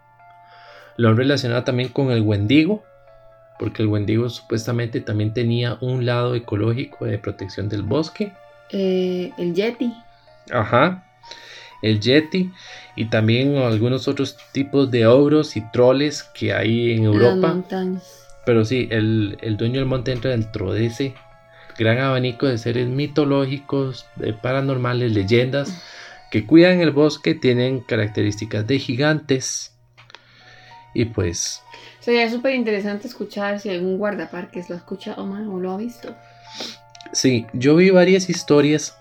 Lo 0.97 1.09
han 1.09 1.17
relacionado 1.17 1.63
también 1.63 1.89
con 1.89 2.11
el 2.11 2.21
Wendigo, 2.21 2.83
porque 3.59 3.83
el 3.83 3.87
Wendigo 3.87 4.29
supuestamente 4.29 5.01
también 5.01 5.33
tenía 5.33 5.77
un 5.81 6.05
lado 6.05 6.35
ecológico 6.35 7.05
de 7.05 7.19
protección 7.19 7.69
del 7.69 7.83
bosque. 7.83 8.33
Eh, 8.71 9.31
el 9.37 9.53
Yeti. 9.53 9.93
Ajá, 10.51 11.05
el 11.81 11.99
Yeti 11.99 12.51
y 12.95 13.05
también 13.05 13.57
algunos 13.57 14.07
otros 14.07 14.37
tipos 14.51 14.89
de 14.89 15.05
ogros 15.05 15.55
y 15.55 15.61
troles 15.71 16.23
que 16.23 16.53
hay 16.53 16.93
en 16.93 17.03
Europa. 17.03 17.55
Pero 18.45 18.65
sí, 18.65 18.87
el, 18.89 19.37
dueño 19.57 19.79
del 19.79 19.85
monte 19.85 20.11
entra 20.11 20.31
dentro 20.31 20.73
de 20.73 20.85
ese 20.85 21.13
gran 21.77 21.99
abanico 21.99 22.47
de 22.47 22.57
seres 22.57 22.87
mitológicos, 22.87 24.07
paranormales, 24.41 25.11
leyendas 25.11 25.83
que 26.31 26.45
cuidan 26.45 26.81
el 26.81 26.91
bosque 26.91 27.35
tienen 27.35 27.79
características 27.79 28.67
de 28.67 28.79
gigantes. 28.79 29.73
Y 30.93 31.05
pues... 31.05 31.61
Sería 31.99 32.29
súper 32.29 32.55
interesante 32.55 33.07
escuchar 33.07 33.59
si 33.59 33.69
algún 33.69 33.97
guardaparques 33.97 34.69
lo 34.69 34.75
ha 34.75 34.77
escuchado 34.77 35.23
o 35.23 35.59
lo 35.59 35.71
ha 35.71 35.77
visto. 35.77 36.15
Sí, 37.11 37.45
yo 37.53 37.75
vi 37.75 37.89
varias 37.89 38.29
historias. 38.29 38.97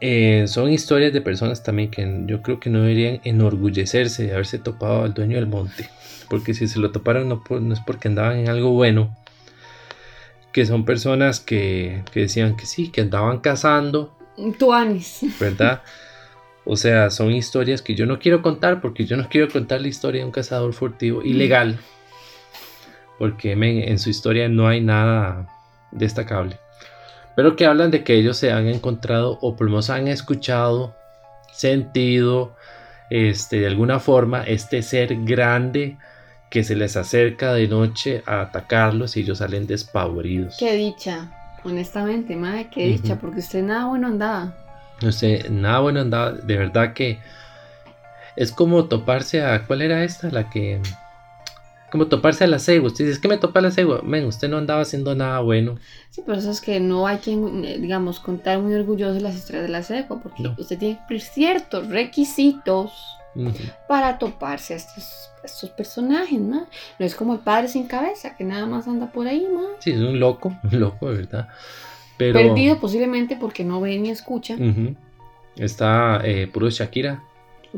Eh, 0.00 0.44
son 0.46 0.70
historias 0.70 1.12
de 1.12 1.20
personas 1.20 1.62
también 1.62 1.90
que 1.90 2.22
yo 2.26 2.40
creo 2.42 2.60
que 2.60 2.70
no 2.70 2.82
deberían 2.82 3.20
enorgullecerse 3.24 4.26
de 4.26 4.32
haberse 4.32 4.58
topado 4.58 5.02
al 5.04 5.14
dueño 5.14 5.36
del 5.36 5.46
monte. 5.46 5.88
Porque 6.28 6.54
si 6.54 6.68
se 6.68 6.78
lo 6.78 6.92
toparon 6.92 7.28
no, 7.28 7.42
no 7.48 7.74
es 7.74 7.80
porque 7.80 8.08
andaban 8.08 8.38
en 8.38 8.48
algo 8.48 8.70
bueno. 8.70 9.16
Que 10.52 10.66
son 10.66 10.84
personas 10.84 11.40
que, 11.40 12.04
que 12.12 12.20
decían 12.20 12.56
que 12.56 12.66
sí, 12.66 12.90
que 12.90 13.00
andaban 13.00 13.40
cazando. 13.40 14.16
Tuanis. 14.58 15.20
¿Verdad? 15.40 15.82
O 16.70 16.76
sea, 16.76 17.08
son 17.08 17.32
historias 17.32 17.80
que 17.80 17.94
yo 17.94 18.04
no 18.04 18.18
quiero 18.18 18.42
contar 18.42 18.82
porque 18.82 19.06
yo 19.06 19.16
no 19.16 19.26
quiero 19.30 19.48
contar 19.48 19.80
la 19.80 19.88
historia 19.88 20.20
de 20.20 20.26
un 20.26 20.32
cazador 20.32 20.74
furtivo 20.74 21.22
ilegal. 21.22 21.78
Porque 23.18 23.52
en 23.52 23.98
su 23.98 24.10
historia 24.10 24.50
no 24.50 24.68
hay 24.68 24.82
nada 24.82 25.48
destacable. 25.92 26.58
Pero 27.34 27.56
que 27.56 27.64
hablan 27.64 27.90
de 27.90 28.04
que 28.04 28.16
ellos 28.16 28.36
se 28.36 28.52
han 28.52 28.66
encontrado 28.66 29.38
o 29.40 29.56
por 29.56 29.64
lo 29.64 29.70
menos 29.70 29.88
han 29.88 30.08
escuchado, 30.08 30.94
sentido, 31.54 32.54
este, 33.08 33.60
de 33.60 33.66
alguna 33.66 33.98
forma, 33.98 34.42
este 34.42 34.82
ser 34.82 35.24
grande 35.24 35.96
que 36.50 36.64
se 36.64 36.76
les 36.76 36.98
acerca 36.98 37.54
de 37.54 37.66
noche 37.66 38.22
a 38.26 38.42
atacarlos 38.42 39.16
y 39.16 39.20
ellos 39.20 39.38
salen 39.38 39.66
despavoridos. 39.66 40.56
Qué 40.58 40.74
dicha, 40.74 41.32
honestamente, 41.64 42.36
madre, 42.36 42.68
qué 42.70 42.88
dicha, 42.88 43.16
porque 43.18 43.40
usted 43.40 43.62
nada 43.62 43.86
bueno 43.86 44.08
andaba. 44.08 44.67
No 45.02 45.12
sé, 45.12 45.46
nada 45.50 45.80
bueno 45.80 46.00
andaba. 46.00 46.32
De 46.32 46.56
verdad 46.56 46.92
que 46.92 47.18
es 48.36 48.52
como 48.52 48.86
toparse 48.86 49.42
a. 49.42 49.66
¿Cuál 49.66 49.82
era 49.82 50.04
esta? 50.04 50.30
La 50.30 50.50
que. 50.50 50.80
Como 51.90 52.06
toparse 52.06 52.44
a 52.44 52.46
la 52.46 52.58
cegua. 52.58 52.88
Usted 52.88 53.04
dice, 53.04 53.14
es 53.14 53.18
que 53.20 53.28
me 53.28 53.38
topa 53.38 53.60
la 53.60 53.70
cegua. 53.70 54.02
Men, 54.02 54.26
usted 54.26 54.48
no 54.48 54.58
andaba 54.58 54.82
haciendo 54.82 55.14
nada 55.14 55.40
bueno. 55.40 55.76
Sí, 56.10 56.22
pero 56.26 56.38
eso 56.38 56.50
es 56.50 56.60
que 56.60 56.80
no 56.80 57.06
hay 57.06 57.16
quien, 57.18 57.64
eh, 57.64 57.78
digamos, 57.78 58.20
contar 58.20 58.58
muy 58.58 58.74
orgulloso 58.74 59.18
las 59.20 59.34
historias 59.34 59.62
de 59.64 59.70
la 59.70 59.82
cegua. 59.82 60.20
Porque 60.20 60.50
usted 60.58 60.78
tiene 60.78 61.00
ciertos 61.18 61.88
requisitos 61.88 62.92
para 63.88 64.18
toparse 64.18 64.74
a 64.74 64.76
estos, 64.76 65.30
estos 65.44 65.70
personajes, 65.70 66.40
¿no? 66.40 66.66
No 66.98 67.06
es 67.06 67.14
como 67.14 67.34
el 67.34 67.40
padre 67.40 67.68
sin 67.68 67.86
cabeza, 67.86 68.36
que 68.36 68.44
nada 68.44 68.66
más 68.66 68.88
anda 68.88 69.06
por 69.06 69.26
ahí, 69.26 69.46
¿no? 69.50 69.62
Sí, 69.78 69.92
es 69.92 70.00
un 70.00 70.18
loco, 70.18 70.52
un 70.64 70.80
loco, 70.80 71.10
de 71.10 71.16
verdad. 71.16 71.48
Pero... 72.18 72.40
Perdido 72.40 72.78
posiblemente 72.80 73.36
porque 73.36 73.64
no 73.64 73.80
ve 73.80 73.96
ni 73.98 74.10
escucha. 74.10 74.56
Está 75.56 76.20
eh, 76.24 76.46
puro 76.46 76.68
Shakira, 76.68 77.22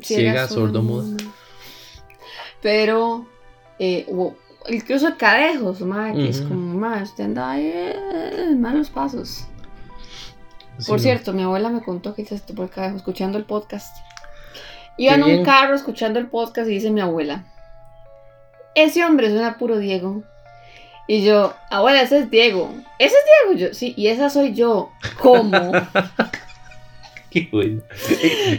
ciega, 0.02 0.48
sordo, 0.48 0.82
mudo. 0.82 1.16
Pero, 2.62 3.26
eh, 3.78 4.06
incluso 4.68 5.08
el 5.08 5.16
cadejos, 5.16 5.78
que 5.78 6.28
es 6.28 6.40
como, 6.42 6.74
más, 6.74 7.10
usted 7.10 7.24
anda 7.24 7.50
ahí 7.52 7.72
en 7.72 8.60
malos 8.60 8.90
pasos. 8.90 9.46
Por 10.86 11.00
cierto, 11.00 11.32
mi 11.32 11.42
abuela 11.42 11.68
me 11.68 11.82
contó 11.82 12.14
que 12.14 12.24
se 12.24 12.38
por 12.54 12.66
acá 12.66 12.86
escuchando 12.94 13.38
el 13.38 13.44
podcast. 13.44 13.96
Iba 14.96 15.14
en 15.14 15.22
un 15.22 15.44
carro 15.44 15.74
escuchando 15.74 16.18
el 16.18 16.26
podcast 16.26 16.68
y 16.68 16.74
dice 16.74 16.90
mi 16.90 17.00
abuela, 17.00 17.44
ese 18.74 19.04
hombre 19.04 19.30
suena 19.30 19.58
puro 19.58 19.78
Diego. 19.78 20.22
Y 21.10 21.24
yo, 21.24 21.56
abuela, 21.70 22.02
ese 22.02 22.18
es 22.20 22.30
Diego. 22.30 22.72
Ese 23.00 23.16
es 23.16 23.24
Diego. 23.24 23.58
Yo, 23.58 23.74
sí, 23.74 23.94
y 23.96 24.06
esa 24.06 24.30
soy 24.30 24.54
yo. 24.54 24.92
¿Cómo? 25.18 25.72
Qué 27.30 27.48
bueno. 27.50 27.82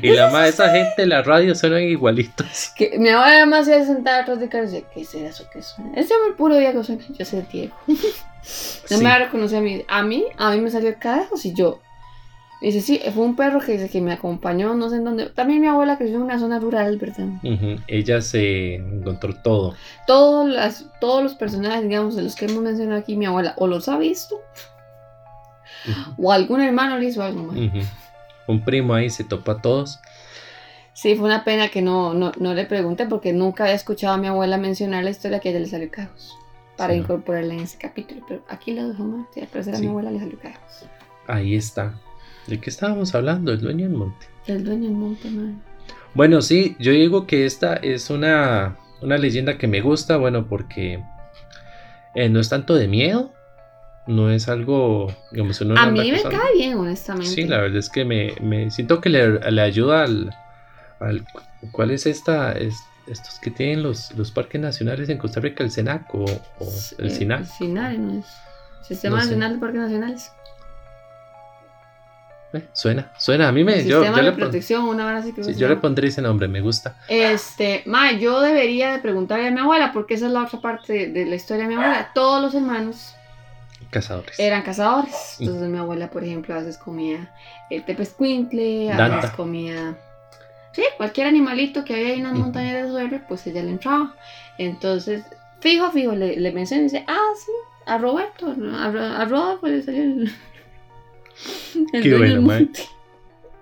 Y 0.01 0.09
la 0.09 0.29
más 0.29 0.49
esa 0.49 0.69
gente 0.69 1.05
la 1.05 1.23
radio 1.23 1.55
suenan 1.55 1.83
igualitos. 1.83 2.73
Que, 2.75 2.99
mi 2.99 3.07
abuela 3.07 3.45
más 3.45 3.67
se 3.67 3.85
sentada 3.85 4.23
atrás 4.23 4.41
de 4.41 4.49
cara 4.49 4.65
y 4.65 4.67
dice, 4.67 4.85
¿qué 4.93 4.99
es 4.99 5.15
eso 5.15 5.45
que 5.49 5.61
suena? 5.61 5.93
Ese 5.95 6.13
hombre 6.13 6.33
puro 6.35 6.57
Diego 6.57 6.83
suena. 6.83 7.01
Yo 7.17 7.23
soy 7.23 7.45
Diego. 7.49 7.73
no 7.87 8.97
me 8.97 9.05
va 9.05 9.13
a 9.13 9.19
reconocer 9.19 9.59
a 9.59 9.61
mí. 9.61 9.85
A 9.87 10.03
mí, 10.03 10.25
a 10.35 10.51
mí 10.51 10.59
me 10.59 10.69
salió 10.69 10.89
el 10.89 10.97
cadejo 10.97 11.37
si 11.37 11.53
yo 11.53 11.79
Dice, 12.61 12.81
sí, 12.81 13.01
fue 13.15 13.25
un 13.25 13.35
perro 13.35 13.59
que 13.59 13.71
dice 13.71 13.89
que 13.89 14.01
me 14.01 14.13
acompañó, 14.13 14.75
no 14.75 14.87
sé 14.89 14.97
en 14.97 15.03
dónde. 15.03 15.25
También 15.31 15.61
mi 15.61 15.67
abuela 15.67 15.97
creció 15.97 16.17
en 16.17 16.21
una 16.21 16.37
zona 16.37 16.59
rural, 16.59 16.97
¿verdad? 16.97 17.27
Ella 17.87 18.21
se 18.21 18.75
encontró 18.75 19.33
todo. 19.33 19.73
Todos, 20.05 20.47
las, 20.47 20.85
todos 20.99 21.23
los 21.23 21.33
personajes, 21.33 21.81
digamos, 21.81 22.15
de 22.15 22.21
los 22.21 22.35
que 22.35 22.45
hemos 22.45 22.61
mencionado 22.61 22.99
aquí, 22.99 23.15
mi 23.15 23.25
abuela 23.25 23.55
o 23.57 23.65
los 23.65 23.89
ha 23.89 23.97
visto, 23.97 24.39
o 26.17 26.31
algún 26.31 26.61
hermano 26.61 26.99
le 26.99 27.07
hizo 27.07 27.23
algo 27.23 27.45
más. 27.45 27.57
Un 28.47 28.63
primo 28.63 28.93
ahí 28.93 29.09
se 29.09 29.23
topa 29.23 29.53
a 29.53 29.61
todos. 29.61 29.99
Sí, 30.93 31.15
fue 31.15 31.25
una 31.25 31.43
pena 31.43 31.69
que 31.69 31.81
no, 31.81 32.13
no, 32.13 32.53
le 32.53 32.65
pregunte 32.65 33.07
porque 33.07 33.33
nunca 33.33 33.63
había 33.63 33.75
escuchado 33.75 34.13
a 34.13 34.17
mi 34.17 34.27
abuela 34.27 34.57
mencionar 34.57 35.03
la 35.03 35.09
historia 35.09 35.39
que 35.39 35.49
a 35.49 35.51
ella 35.51 35.61
le 35.61 35.67
salió 35.67 35.89
cajos 35.89 36.37
para 36.77 36.93
incorporarla 36.93 37.55
en 37.55 37.61
ese 37.61 37.79
capítulo. 37.79 38.23
Pero 38.27 38.43
aquí 38.49 38.73
lo 38.73 38.87
dejo 38.87 39.03
más, 39.03 39.25
pero 39.33 39.75
a 39.75 39.79
mi 39.79 39.87
abuela 39.87 40.11
le 40.11 40.19
salió 40.19 40.37
cajos. 40.39 40.85
Ahí 41.25 41.55
está. 41.55 41.95
¿De 42.47 42.59
qué 42.59 42.69
estábamos 42.69 43.13
hablando? 43.15 43.51
El 43.51 43.61
dueño 43.61 43.87
del 43.87 43.97
monte. 43.97 44.27
El 44.47 44.63
dueño 44.63 44.89
del 44.89 44.97
monte, 44.97 45.29
man. 45.29 45.61
Bueno, 46.13 46.41
sí, 46.41 46.75
yo 46.79 46.91
digo 46.91 47.25
que 47.25 47.45
esta 47.45 47.75
es 47.75 48.09
una, 48.09 48.77
una 49.01 49.17
leyenda 49.17 49.57
que 49.57 49.67
me 49.67 49.81
gusta, 49.81 50.17
bueno, 50.17 50.47
porque 50.47 51.03
eh, 52.15 52.29
no 52.29 52.39
es 52.39 52.49
tanto 52.49 52.75
de 52.75 52.87
miedo, 52.87 53.31
no 54.07 54.29
es 54.29 54.49
algo, 54.49 55.13
digamos, 55.31 55.61
A 55.61 55.89
mí 55.91 56.11
me 56.11 56.21
cae 56.21 56.53
bien, 56.55 56.77
honestamente. 56.77 57.31
Sí, 57.31 57.43
la 57.45 57.61
verdad 57.61 57.77
es 57.77 57.89
que 57.89 58.03
me, 58.03 58.33
me 58.41 58.69
siento 58.71 58.99
que 58.99 59.09
le, 59.09 59.51
le 59.51 59.61
ayuda 59.61 60.03
al, 60.03 60.31
al, 60.99 61.25
¿Cuál 61.71 61.91
es 61.91 62.05
esta? 62.05 62.51
Es, 62.53 62.75
estos 63.07 63.39
que 63.39 63.51
tienen 63.51 63.83
los, 63.83 64.11
los 64.15 64.31
parques 64.31 64.59
nacionales 64.61 65.09
en 65.09 65.17
Costa 65.17 65.39
Rica, 65.39 65.63
el 65.63 65.71
SENAC 65.71 66.13
o, 66.13 66.25
el 66.97 67.11
SINAC. 67.11 67.41
El 67.41 67.47
SINAC, 67.47 67.97
¿no 67.97 68.19
es? 68.19 68.25
Sistema 68.87 69.17
Nacional 69.17 69.53
de 69.53 69.59
Parques 69.59 69.81
Nacionales. 69.81 70.31
Eh, 72.53 72.67
suena, 72.73 73.11
suena. 73.17 73.47
A 73.47 73.51
mí 73.51 73.63
me. 73.63 73.85
yo, 73.85 74.03
yo, 74.03 74.21
le 74.21 74.31
protección, 74.33 74.83
una 74.83 75.17
así 75.17 75.31
que 75.31 75.53
yo 75.53 75.67
le 75.69 75.77
pondré 75.77 76.09
ese 76.09 76.21
nombre, 76.21 76.47
me 76.47 76.61
gusta. 76.61 76.97
Este, 77.07 77.83
ma, 77.85 78.11
yo 78.11 78.41
debería 78.41 78.91
de 78.91 78.99
preguntarle 78.99 79.47
a 79.47 79.51
mi 79.51 79.59
abuela, 79.59 79.93
porque 79.93 80.15
esa 80.15 80.27
es 80.27 80.33
la 80.33 80.43
otra 80.43 80.59
parte 80.59 81.07
de, 81.07 81.25
la 81.25 81.35
historia 81.35 81.63
de 81.63 81.69
mi 81.69 81.75
abuela. 81.75 82.11
Todos 82.13 82.41
los 82.41 82.53
hermanos. 82.53 83.15
Cazadores. 83.89 84.39
Eran 84.39 84.63
cazadores. 84.63 85.37
Mm. 85.39 85.43
Entonces 85.43 85.69
mi 85.69 85.77
abuela, 85.77 86.09
por 86.09 86.23
ejemplo, 86.23 86.53
a 86.53 86.59
veces 86.59 86.77
comía 86.77 87.33
el 87.69 87.83
tepescuintle, 87.85 88.91
a 88.91 89.07
veces 89.07 89.31
comía. 89.31 89.97
Sí, 90.73 90.83
cualquier 90.95 91.27
animalito 91.27 91.83
que 91.83 91.93
había 91.93 92.07
ahí 92.07 92.19
en 92.19 92.23
las 92.23 92.33
montañas 92.33 92.83
de 92.83 92.89
suerte, 92.89 93.21
pues 93.27 93.45
ella 93.47 93.63
le 93.63 93.71
entraba. 93.71 94.15
Entonces, 94.57 95.23
fijo, 95.59 95.91
fijo, 95.91 96.13
le, 96.13 96.37
le 96.37 96.51
mencioné 96.51 96.83
y 96.83 96.85
dice, 96.85 97.05
ah, 97.07 97.31
sí, 97.37 97.51
a 97.85 97.97
Roberto, 97.97 98.55
a, 98.73 99.21
a 99.21 99.25
Rodolfo 99.25 99.67
le 99.67 99.81
salió 99.81 100.03
el. 100.03 100.31
Qué 101.91 102.17
bueno, 102.17 102.67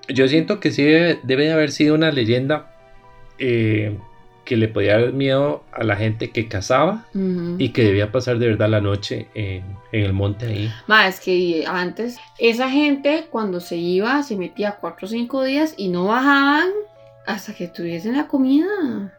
Yo 0.08 0.28
siento 0.28 0.60
que 0.60 0.72
sí 0.72 0.84
debe, 0.84 1.20
de 1.24 1.52
haber 1.52 1.72
sido 1.72 1.96
una 1.96 2.12
leyenda 2.12 2.76
eh, 3.38 3.98
que 4.50 4.58
le 4.58 4.68
podía 4.68 5.00
dar 5.00 5.13
miedo 5.13 5.63
a 5.72 5.84
la 5.84 5.96
gente 5.96 6.32
que 6.32 6.48
cazaba 6.48 7.06
y 7.13 7.70
que 7.70 7.84
debía 7.84 8.12
pasar 8.12 8.39
de 8.39 8.48
verdad 8.48 8.68
la 8.68 8.82
noche 8.82 9.28
en, 9.36 9.63
el 9.92 10.12
monte 10.12 10.48
ahí. 10.48 10.72
Más 10.88 11.15
es 11.15 11.20
que 11.20 11.65
antes 11.68 12.18
esa 12.39 12.68
gente 12.68 13.28
cuando 13.30 13.60
se 13.60 13.78
iba 13.78 14.24
se 14.24 14.36
metía 14.36 14.78
cuatro 14.82 15.06
o 15.06 15.10
cinco 15.10 15.44
días 15.44 15.76
y 15.78 15.89
no 15.89 16.06
bajaban 16.06 16.70
hasta 17.28 17.54
que 17.54 17.68
tuviesen 17.68 18.18
la 18.18 18.28
comida. 18.28 19.13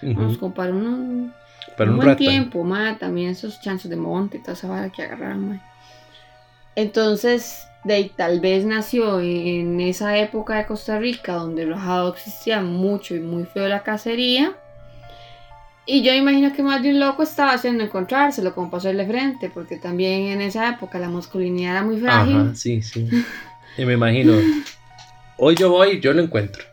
Vamos 0.00 0.38
a 0.38 0.40
comprar 0.40 0.72
un, 0.72 1.34
Para 1.76 1.90
un, 1.90 1.98
buen 1.98 2.16
tiempo, 2.16 2.66
también 2.98 3.28
esos 3.28 3.60
chances 3.60 3.90
de 3.90 3.96
monte 3.96 4.38
y 4.38 4.40
toda 4.40 4.54
esa 4.54 4.66
vara 4.66 4.88
que 4.88 5.02
agarraron. 5.02 5.60
Entonces 6.74 7.66
de 7.84 8.10
tal 8.14 8.40
vez 8.40 8.64
nació 8.64 9.20
en 9.20 9.80
esa 9.80 10.18
época 10.18 10.56
de 10.56 10.66
Costa 10.66 10.98
Rica 10.98 11.34
donde 11.34 11.62
el 11.62 11.70
rajado 11.70 12.12
existía 12.12 12.60
mucho 12.60 13.14
y 13.14 13.20
muy 13.20 13.44
feo 13.44 13.68
la 13.68 13.82
cacería. 13.82 14.54
Y 15.86 16.02
yo 16.02 16.12
imagino 16.12 16.52
que 16.52 16.62
más 16.62 16.82
de 16.82 16.90
un 16.90 17.00
loco 17.00 17.22
estaba 17.22 17.52
haciendo 17.52 17.82
encontrárselo 17.82 18.54
como 18.54 18.70
pasarle 18.70 19.06
frente, 19.06 19.50
porque 19.52 19.76
también 19.76 20.28
en 20.28 20.40
esa 20.40 20.68
época 20.68 20.98
la 20.98 21.08
masculinidad 21.08 21.72
era 21.72 21.82
muy 21.82 21.98
frágil. 21.98 22.36
Ajá, 22.36 22.54
sí, 22.54 22.82
sí. 22.82 23.08
Y 23.78 23.84
me 23.84 23.94
imagino, 23.94 24.34
hoy 25.38 25.54
yo 25.54 25.70
voy, 25.70 26.00
yo 26.00 26.12
lo 26.12 26.20
encuentro. 26.20 26.64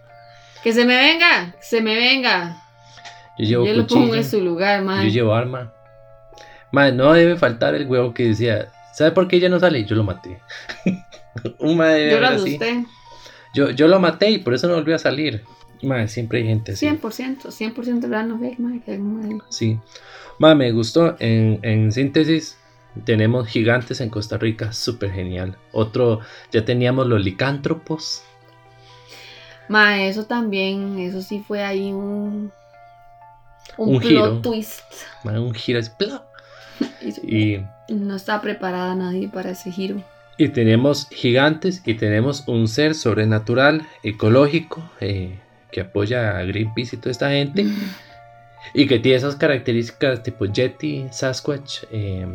Que 0.63 0.74
se 0.74 0.84
me 0.84 0.98
venga, 0.98 1.56
se 1.62 1.80
me 1.80 1.96
venga. 1.96 2.62
Yo, 3.38 3.63
llevo 3.63 3.78
lo 3.78 3.88
pongo 3.88 4.15
en 4.15 4.26
su 4.26 4.41
lugar, 4.41 4.82
man. 4.82 5.06
Yo 5.06 5.10
llevo 5.10 5.34
arma. 5.34 5.72
Man, 6.72 6.98
no 6.98 7.13
debe 7.13 7.38
faltar 7.38 7.76
el 7.76 7.86
huevo 7.86 8.13
que 8.13 8.30
decía, 8.30 8.67
¿Sabe 8.97 9.12
por 9.12 9.27
qué 9.27 9.36
ella 9.36 9.47
no 9.47 9.60
sale? 9.60 9.86
Yo 9.86 9.95
lo 9.95 10.03
maté. 10.03 10.41
Un 11.60 11.77
madre 11.77 12.10
yo 12.10 12.19
lo 12.19 12.27
asusté. 12.29 12.83
Yo, 13.53 13.69
yo 13.69 13.88
lo 13.88 13.99
maté 13.99 14.31
y 14.31 14.39
por 14.39 14.55
eso 14.55 14.67
no 14.67 14.73
volvió 14.73 14.95
a 14.95 14.97
salir. 14.97 15.43
Madre, 15.83 16.07
siempre 16.07 16.39
hay 16.39 16.45
gente 16.45 16.71
así. 16.71 16.88
100%, 16.88 17.43
100% 17.43 17.99
de 17.99 18.23
no 18.23 18.39
ve, 18.39 18.55
madre, 18.57 18.81
que 18.83 18.99
Sí. 19.49 19.77
Madre, 20.39 20.55
me 20.55 20.71
gustó. 20.71 21.15
En, 21.19 21.60
en 21.62 21.91
síntesis, 21.91 22.57
tenemos 23.05 23.47
gigantes 23.47 24.01
en 24.01 24.10
Costa 24.10 24.39
Rica, 24.39 24.73
súper 24.73 25.12
genial. 25.12 25.55
Otro, 25.73 26.21
ya 26.51 26.65
teníamos 26.65 27.05
los 27.05 27.23
licántropos. 27.23 28.23
Ma, 29.69 30.01
eso 30.01 30.25
también, 30.25 30.97
eso 30.97 31.21
sí 31.21 31.43
fue 31.47 31.63
ahí 31.63 31.93
un. 31.93 32.51
Un, 33.77 33.99
plot 33.99 34.41
twist. 34.41 34.81
Ma, 35.23 35.39
un 35.39 35.53
giro, 35.53 35.77
es 35.77 35.91
y 37.21 37.60
no 37.89 38.15
está 38.15 38.41
preparada 38.41 38.95
nadie 38.95 39.30
para 39.30 39.52
ese 39.52 39.71
giro. 39.71 40.04
Y 40.38 40.50
tenemos 40.50 41.08
gigantes 41.10 41.82
y 41.86 41.95
tenemos 41.95 42.43
un 42.47 42.67
ser 42.67 42.93
sobrenatural, 42.93 43.88
ecológico, 44.04 44.88
eh, 45.00 45.39
que 45.71 45.82
apoya 45.82 46.38
a 46.38 46.43
Greenpeace 46.43 46.95
y 46.95 47.00
toda 47.00 47.12
esta 47.12 47.30
gente. 47.30 47.65
Y 48.73 48.86
que 48.86 49.00
tiene 49.00 49.17
esas 49.17 49.36
características 49.36 50.23
tipo 50.23 50.45
Yeti, 50.45 51.06
Sasquatch. 51.10 51.84
Eh, 51.91 52.28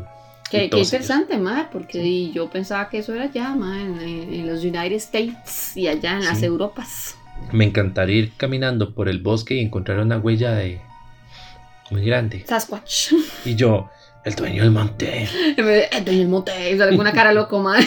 qué, 0.50 0.64
interesante, 0.64 1.36
madre, 1.38 1.66
porque 1.70 2.30
yo 2.30 2.48
pensaba 2.48 2.88
que 2.88 2.98
eso 2.98 3.14
era 3.14 3.30
ya, 3.30 3.52
en, 3.52 4.46
los 4.46 4.64
United 4.64 4.96
States 4.96 5.76
y 5.76 5.88
allá 5.88 6.12
en 6.12 6.24
las 6.24 6.42
Europas. 6.42 7.16
Me 7.52 7.64
encantaría 7.64 8.16
ir 8.16 8.32
caminando 8.36 8.94
por 8.94 9.08
el 9.08 9.20
bosque 9.20 9.56
y 9.56 9.60
encontrar 9.60 9.98
una 9.98 10.18
huella 10.18 10.52
de 10.52 10.80
muy 11.90 12.04
grande. 12.04 12.44
Sasquatch. 12.46 13.12
Y 13.44 13.54
yo, 13.54 13.90
el 14.24 14.34
dueño 14.34 14.62
del 14.62 14.72
monte. 14.72 15.28
El 15.56 16.04
dueño 16.04 16.20
del 16.20 16.28
monte. 16.28 16.78
Sale 16.78 16.96
una 16.96 17.12
cara 17.12 17.32
loco, 17.32 17.58
madre. 17.62 17.86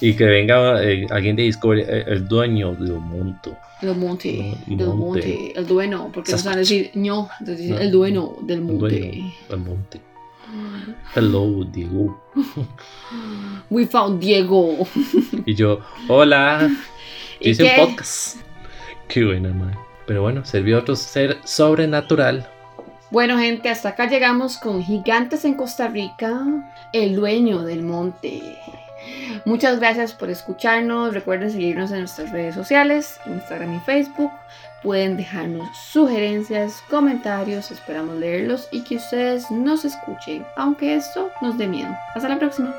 y 0.00 0.14
que 0.14 0.24
venga 0.24 0.82
eh, 0.82 1.06
alguien 1.10 1.36
de 1.36 1.44
Discovery, 1.44 1.82
eh, 1.82 2.04
el 2.08 2.28
dueño 2.28 2.74
del 2.74 2.92
monte. 2.98 3.56
Del 3.80 3.96
monte, 3.96 4.54
el 5.56 5.66
dueño, 5.66 6.10
porque 6.12 6.32
no 6.32 6.38
saben 6.38 6.58
decir 6.58 6.90
ño, 6.94 7.30
entonces 7.40 7.80
el 7.80 7.90
dueño 7.90 8.34
del 8.42 8.60
monte. 8.60 9.34
El 9.48 9.58
monte. 9.58 10.00
Hello, 11.14 11.64
Diego. 11.64 12.20
We 13.70 13.86
found 13.86 14.20
Diego. 14.20 14.86
y 15.46 15.54
yo, 15.54 15.80
hola. 16.08 16.70
hice 17.40 17.64
un 17.64 17.86
podcast. 17.86 18.36
Qué 19.08 19.24
buena, 19.24 19.52
madre. 19.52 19.78
Pero 20.06 20.22
bueno, 20.22 20.44
sirvió 20.44 20.78
otro 20.78 20.94
ser 20.96 21.38
sobrenatural 21.44 22.48
bueno, 23.10 23.38
gente, 23.38 23.68
hasta 23.68 23.90
acá 23.90 24.06
llegamos 24.06 24.56
con 24.56 24.82
Gigantes 24.82 25.44
en 25.44 25.54
Costa 25.54 25.88
Rica, 25.88 26.44
el 26.92 27.16
dueño 27.16 27.62
del 27.62 27.82
monte. 27.82 28.58
Muchas 29.44 29.80
gracias 29.80 30.12
por 30.12 30.30
escucharnos. 30.30 31.14
Recuerden 31.14 31.50
seguirnos 31.50 31.90
en 31.90 32.00
nuestras 32.00 32.30
redes 32.30 32.54
sociales, 32.54 33.18
Instagram 33.26 33.76
y 33.76 33.80
Facebook. 33.80 34.30
Pueden 34.82 35.16
dejarnos 35.16 35.68
sugerencias, 35.76 36.82
comentarios, 36.88 37.70
esperamos 37.70 38.16
leerlos 38.16 38.68
y 38.70 38.82
que 38.82 38.96
ustedes 38.96 39.50
nos 39.50 39.84
escuchen, 39.84 40.46
aunque 40.56 40.94
esto 40.94 41.30
nos 41.42 41.58
dé 41.58 41.66
miedo. 41.66 41.94
Hasta 42.14 42.28
la 42.28 42.38
próxima. 42.38 42.74